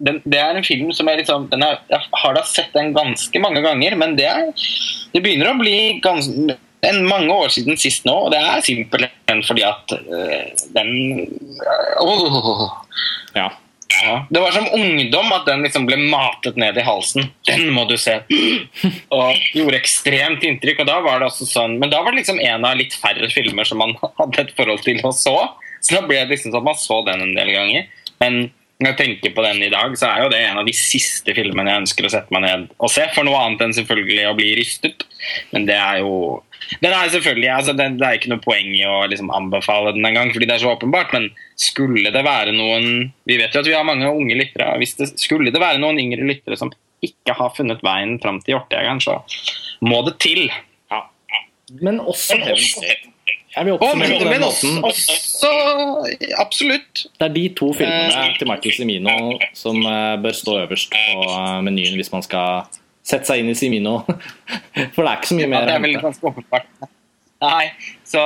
[0.00, 3.42] den, det er en film som jeg, liksom, er, jeg har da sett den ganske
[3.42, 4.68] mange ganger, men det, er,
[5.14, 6.56] det begynner å bli ganske,
[6.88, 10.46] en mange år siden sist nå, og det er simpelthen fordi at øh,
[10.76, 10.94] den
[11.60, 12.70] øh,
[13.36, 13.50] Ja.
[13.90, 14.26] Ja.
[14.30, 17.26] Det var som ungdom at den liksom ble matet ned i halsen.
[17.48, 18.20] Den må du se!
[19.16, 20.84] Og gjorde ekstremt inntrykk.
[20.84, 23.28] og da var det også sånn, Men da var det liksom en av litt færre
[23.34, 25.36] filmer som man hadde et forhold til og så.
[25.82, 27.90] Så da ble det liksom sånn at man så den en del ganger.
[28.20, 28.50] Men
[28.80, 31.34] Når jeg tenker på den i dag, så er jo det en av de siste
[31.36, 33.02] filmene jeg ønsker å sette meg ned og se.
[33.12, 35.04] For noe annet enn selvfølgelig å bli rystet.
[35.50, 36.40] Men det er jo
[36.80, 40.08] Den er selvfølgelig, altså det, det er ikke noe poeng i å liksom anbefale den
[40.08, 41.12] engang, fordi det er så åpenbart.
[41.12, 41.28] Men
[41.60, 44.72] skulle det være noen Vi vet jo at vi har mange unge lyttere.
[44.80, 46.72] Hvis det skulle det være noen yngre lyttere som
[47.04, 49.20] ikke har funnet veien fram til Hjortejegeren, så
[49.84, 50.46] må det til.
[51.84, 53.09] Men også men Gate.
[53.50, 54.76] Jeg vil oppsummere på den måten.
[54.86, 55.50] også
[56.38, 57.06] Absolutt.
[57.18, 59.16] Det er de to filmene til Michael Cimino
[59.58, 62.68] som eh, bør stå øverst på eh, menyen hvis man skal
[63.02, 64.00] sette seg inn i Cimino.
[64.94, 66.70] For det er ikke så mye Ja, mer det er vel ganske åpenbart.
[67.40, 67.70] Nei,
[68.04, 68.20] så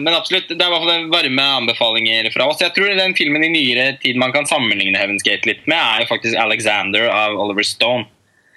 [0.00, 0.48] Men absolutt.
[0.48, 2.62] Det er i hvert fall varme anbefalinger fra oss.
[2.64, 6.02] Jeg tror den filmen i nyere tid man kan sammenligne Heaven's Gate litt med, er
[6.02, 8.08] jo faktisk Alexander av Oliver Stone.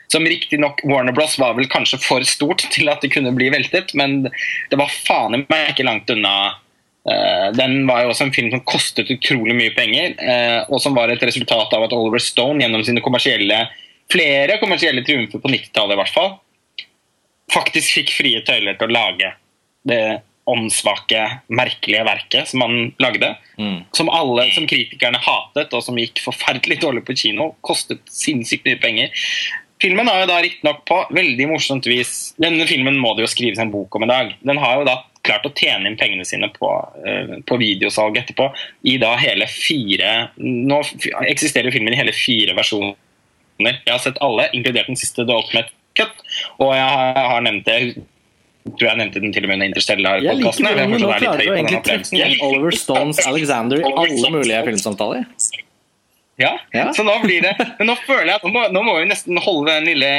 [0.09, 1.37] Som riktignok Warner Bros.
[1.37, 5.37] var vel kanskje for stort til at det kunne bli veltet, men det var faen
[5.37, 6.55] i meg ikke langt unna.
[7.09, 10.97] Eh, Den var jo også en film som kostet utrolig mye penger, eh, og som
[10.97, 13.67] var et resultat av at Oliver Stone gjennom sine kommersielle
[14.09, 16.33] flere kommersielle triumfer på 90-tallet i hvert fall,
[17.53, 19.31] faktisk fikk frie tøyler til å lage
[19.89, 20.01] det
[20.49, 21.21] åndssvake,
[21.53, 23.35] merkelige verket som han lagde.
[23.61, 23.83] Mm.
[23.93, 27.51] Som alle som kritikerne hatet, og som gikk forferdelig dårlig på kino.
[27.65, 29.27] Kostet sinnssykt mye penger.
[29.81, 33.61] Filmen har jo da riktignok på veldig morsomt vis Denne filmen må det jo skrives
[33.63, 34.33] en bok om i dag.
[34.43, 36.69] Den har jo da klart å tjene inn pengene sine på,
[37.05, 38.49] eh, på videosalg etterpå
[38.91, 40.81] i da hele fire Nå
[41.27, 42.95] eksisterer filmen i hele fire versjoner.
[43.59, 46.23] Jeg har sett alle, inkludert den siste The Ultimate Cut.
[46.63, 47.79] Og jeg har, nevnt det
[48.69, 50.67] tror jeg nevnte den til og med under Interstellar-podkasten.
[50.91, 55.25] nå klarer du egentlig trekke Oliver Stones Alexander i alle mulige filmsamtaler.
[56.39, 56.85] Ja, Ja.
[56.95, 59.37] så nå blir det Men nå føler jeg at nå må, nå må vi nesten
[59.43, 60.09] holde den lille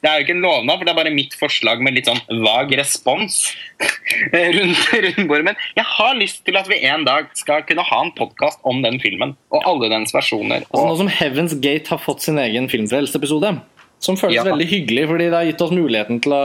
[0.00, 2.22] Det er jo ikke en lovnad, for det er bare mitt forslag med litt sånn
[2.44, 3.42] vag respons
[4.32, 5.44] rundt, rundt bordet.
[5.50, 8.80] Men jeg har lyst til at vi en dag skal kunne ha en podkast om
[8.84, 9.36] den filmen.
[9.52, 10.64] Og alle dens versjoner.
[10.70, 13.56] Altså Nå som Heaven's Gate har fått sin egen filmfrelseepisode,
[14.00, 14.44] som føles Ja.
[14.48, 16.42] veldig hyggelig fordi det har gitt oss muligheten til å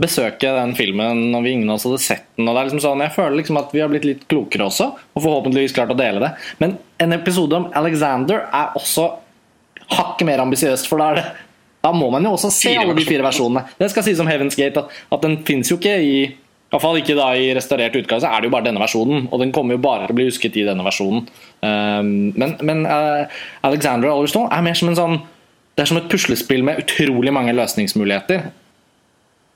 [0.00, 2.48] besøke den filmen når vi ingen av oss hadde sett den.
[2.48, 4.90] og det er liksom sånn, Jeg føler liksom at vi har blitt litt klokere også,
[5.14, 6.32] og forhåpentligvis klart å dele det.
[6.62, 9.08] Men en episode om Alexander er også
[9.90, 11.28] hakket mer ambisiøst, for da er det
[11.80, 13.64] da må man jo også se alle de fire versjonene.
[13.80, 16.14] Det skal sies om Heaven's Gate at, at den fins jo ikke i
[16.70, 19.24] i hvert fall ikke da i restaurert utgave, så er det jo bare denne versjonen.
[19.34, 21.24] Og den kommer jo bare til å bli husket i denne versjonen.
[21.66, 23.26] Um, men men uh,
[23.66, 25.16] Alexander og Oliver Stone er mer som en sånn
[25.74, 28.52] Det er som et puslespill med utrolig mange løsningsmuligheter.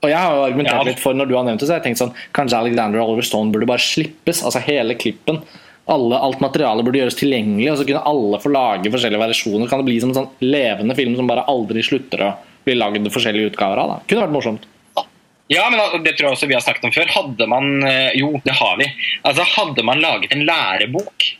[0.03, 0.83] Og jeg har jo argumentert Ja.
[0.83, 3.09] litt for når du har nevnt det, så har jeg tenkt sånn Kanskje Alexander og
[3.09, 4.43] Oliver Stone burde bare slippes.
[4.43, 5.39] Altså hele klippen.
[5.87, 9.69] Alle, alt materialet burde gjøres tilgjengelig, og så kunne alle få lage forskjellige versjoner.
[9.69, 12.31] Kan det bli som en sånn levende film som bare aldri slutter å
[12.65, 13.87] bli lagd forskjellige utgaver av?
[13.89, 14.63] da Kunne vært morsomt.
[15.47, 17.05] ja, men det tror jeg også vi har snakket om før.
[17.13, 18.87] Hadde man eh, Jo, det har vi.
[19.23, 21.31] Altså, hadde man laget en lærebok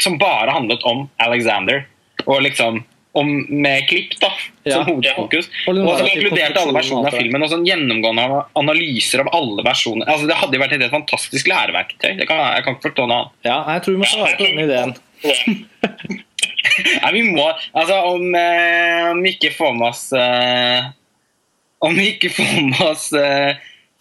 [0.00, 1.84] som bare handlet om Alexander,
[2.26, 2.82] og liksom
[3.14, 3.30] om,
[3.62, 4.30] med klipp da,
[4.64, 4.78] Ja.
[4.78, 9.22] som hovedfokus, Og den og som inkluderte alle versjonene av filmen, og sånn gjennomgående analyser
[9.22, 12.16] av alle versjoner altså, Det hadde jo vært et helt fantastisk læreverktøy.
[12.18, 13.36] Det kan, jeg kan ikke forstå noe annet.
[13.46, 14.94] Ja, jeg tror vi må svare på den ideen.
[17.04, 20.90] Nei, vi må Altså, om, eh, om vi ikke får med oss eh,
[21.84, 23.54] Om vi ikke får med oss eh,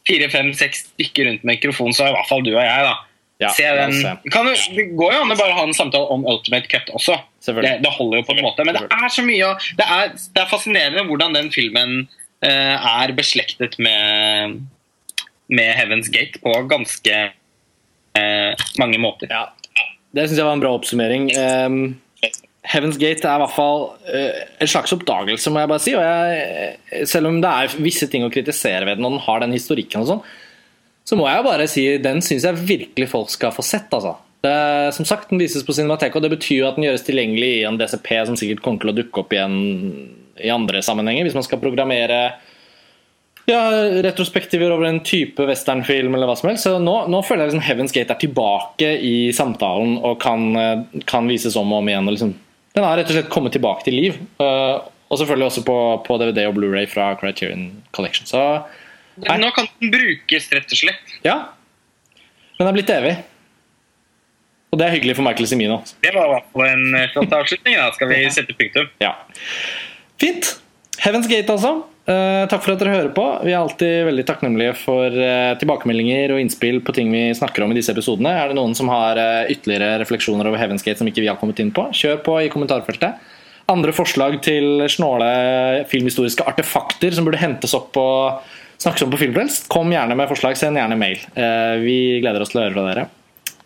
[0.08, 2.96] fire, fem, seks stykker rundt mikrofonen, så er i hvert fall du og jeg, da.
[3.44, 3.94] Ja, den.
[4.32, 7.16] Kan, det går jo an å bare ha en samtale om Ultimate Cut også.
[7.46, 8.66] Det, det holder jo på en måte.
[8.68, 12.06] Men det er så mye Det er, det er fascinerende hvordan den filmen
[12.44, 14.62] eh, er beslektet med,
[15.52, 17.18] med Heaven's Gate på ganske
[18.18, 19.32] eh, mange måter.
[19.32, 19.50] Ja,
[20.14, 21.30] Det syns jeg var en bra oppsummering.
[21.36, 21.84] Um,
[22.64, 25.96] Heaven's Gate er i hvert fall eh, en slags oppdagelse, må jeg bare si.
[25.98, 29.56] Jeg, selv om det er visse ting å kritisere ved den, og den har den
[29.56, 30.22] historikken og sånn,
[31.04, 33.92] så må jeg bare si den syns jeg virkelig folk skal få sett.
[33.92, 34.16] altså.
[34.44, 37.52] Det, som sagt, Den vises på Cinemateket, og det betyr jo at den gjøres tilgjengelig
[37.62, 39.56] i en DCP som sikkert kommer til å dukke opp igjen
[40.44, 42.18] i andre sammenhenger, hvis man skal programmere
[43.48, 43.62] ja,
[44.04, 46.68] retrospektiver over en type westernfilm eller hva som helst.
[46.68, 51.02] Så nå, nå føler jeg liksom Heaven's Gate er tilbake i samtalen og kan, eh,
[51.10, 52.08] kan vises om og om igjen.
[52.08, 52.36] og Liksom.
[52.74, 54.22] Den har rett og slett kommet tilbake til liv.
[54.42, 54.80] Uh,
[55.12, 55.76] og selvfølgelig også på,
[56.08, 58.26] på DVD og Blu-ray fra Criterion Collection.
[58.26, 58.40] Så.
[59.20, 61.20] Nå kan den brukes, rett og slett.
[61.28, 61.38] ja,
[62.58, 63.14] den er blitt evig.
[64.74, 65.80] Og det er hyggelig for Michael Semino.
[66.02, 67.78] Det var i hvert fall en eh, flott avslutning.
[67.78, 68.88] Da skal vi sette punktum.
[69.04, 69.14] Ja.
[70.22, 70.56] Fint.
[71.04, 71.84] Heaven's Gate, altså.
[72.04, 73.24] Uh, takk for at dere hører på.
[73.46, 77.72] Vi er alltid veldig takknemlige for uh, tilbakemeldinger og innspill på ting vi snakker om
[77.72, 78.34] i disse episodene.
[78.34, 81.40] Er det noen som har uh, ytterligere refleksjoner over Heaven's Gate som ikke vi har
[81.40, 83.32] kommet inn på, kjør på i kommentarfeltet.
[83.72, 85.32] Andre forslag til snåle
[85.92, 88.44] filmhistoriske artefakter som burde hentes opp og
[88.84, 90.60] snakkes om på Filmfrelst, kom gjerne med forslag.
[90.60, 91.24] Send gjerne mail.
[91.80, 93.06] Vi gleder oss til å høre fra dere.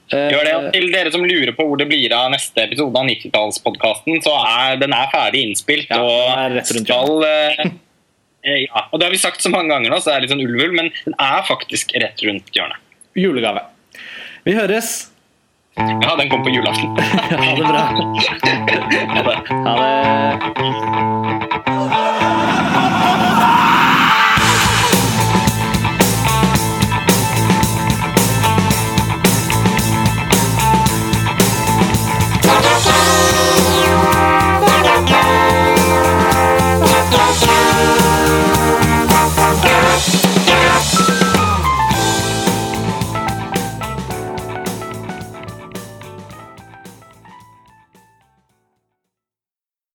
[0.08, 2.96] Eh, Gjør det, og Til dere som lurer på hvor det blir av neste episode
[2.96, 5.92] av 90-tallspodkasten, så er den er ferdig innspilt.
[5.92, 7.66] Ja, og skal eh,
[8.48, 10.36] eh, ja, og Det har vi sagt så mange ganger nå, så det er litt
[10.36, 12.80] sånn ulv-ulv, men den er faktisk rett rundt hjørnet.
[13.18, 13.66] Julegave.
[14.48, 15.12] Vi høres.
[15.78, 16.96] Ja, den kom på julaften.
[17.38, 17.84] Ha det bra.
[19.68, 19.88] Ha det.
[21.68, 21.96] Ha
[22.48, 22.57] det.